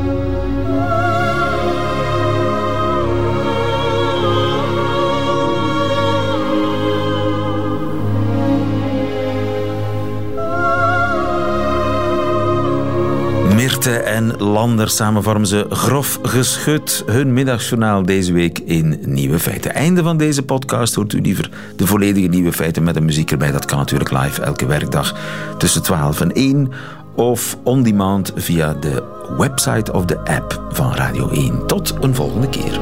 En 13.78 14.38
Lander 14.38 14.90
samen 14.90 15.24
vormen 15.24 15.48
ze 15.48 15.66
grof 15.70 16.20
geschud 16.24 17.04
hun 17.06 17.34
middagjournaal 17.34 18.04
deze 18.04 18.34
week 18.34 18.60
in 18.60 19.00
Nieuwe 19.06 19.40
Feiten. 19.40 19.74
Einde 19.74 20.04
van 20.04 20.18
deze 20.18 20.44
podcast 20.44 20.96
hoort 20.96 21.14
u 21.14 21.22
liever 21.22 21.50
de 21.76 21.88
volledige 21.88 22.28
Nieuwe 22.28 22.54
Feiten 22.54 22.84
met 22.84 22.96
een 22.96 23.06
muziek 23.06 23.32
erbij. 23.32 23.52
Dat 23.52 23.66
kan 23.66 23.78
natuurlijk 23.78 24.12
live 24.12 24.42
elke 24.42 24.66
werkdag 24.66 25.16
tussen 25.58 25.84
12 25.84 26.22
en 26.22 26.32
1 26.32 26.72
of 27.16 27.58
on 27.64 27.84
demand 27.84 28.32
via 28.36 28.74
de 28.74 29.04
website 29.38 29.94
of 29.94 30.06
de 30.06 30.18
app 30.18 30.68
van 30.72 30.94
Radio 30.94 31.30
1. 31.30 31.68
Tot 31.68 31.98
een 32.02 32.16
volgende 32.16 32.50
keer. 32.50 32.80